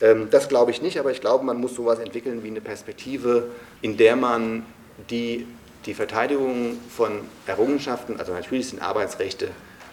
Ähm, 0.00 0.28
das 0.30 0.48
glaube 0.48 0.70
ich 0.70 0.82
nicht, 0.82 0.98
aber 0.98 1.10
ich 1.10 1.20
glaube, 1.20 1.44
man 1.44 1.58
muss 1.58 1.74
sowas 1.74 1.98
entwickeln 1.98 2.42
wie 2.42 2.48
eine 2.48 2.60
Perspektive, 2.60 3.50
in 3.82 3.96
der 3.96 4.16
man 4.16 4.64
die, 5.10 5.46
die 5.86 5.94
Verteidigung 5.94 6.78
von 6.88 7.20
Errungenschaften, 7.46 8.18
also 8.18 8.32
natürlich 8.32 8.68
sind 8.68 8.82
Arbeitsrechte 8.82 9.46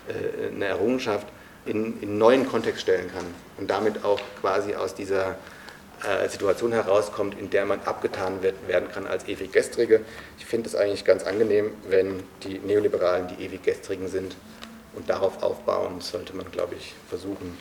äh, 0.07 0.53
eine 0.53 0.65
Errungenschaft, 0.65 1.27
in, 1.65 1.99
in 2.01 2.17
neuen 2.17 2.47
Kontext 2.47 2.81
stellen 2.81 3.09
kann 3.11 3.25
und 3.57 3.69
damit 3.69 4.03
auch 4.03 4.19
quasi 4.39 4.75
aus 4.75 4.93
dieser 4.93 5.35
äh, 6.03 6.29
Situation 6.29 6.71
herauskommt, 6.71 7.39
in 7.39 7.49
der 7.49 7.65
man 7.65 7.79
abgetan 7.85 8.43
werden 8.67 8.89
kann 8.91 9.07
als 9.07 9.27
ewig 9.27 9.51
Gestrige. 9.51 10.01
Ich 10.37 10.45
finde 10.45 10.69
es 10.69 10.75
eigentlich 10.75 11.05
ganz 11.05 11.23
angenehm, 11.23 11.71
wenn 11.89 12.21
die 12.43 12.59
Neoliberalen 12.59 13.27
die 13.27 13.43
ewig 13.43 13.63
Gestrigen 13.63 14.07
sind 14.07 14.35
und 14.93 15.09
darauf 15.09 15.41
aufbauen 15.41 16.01
sollte 16.01 16.35
man, 16.35 16.51
glaube 16.51 16.75
ich, 16.75 16.93
versuchen, 17.09 17.57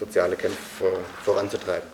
soziale 0.00 0.36
Kämpfe 0.36 0.98
voranzutreiben. 1.26 1.90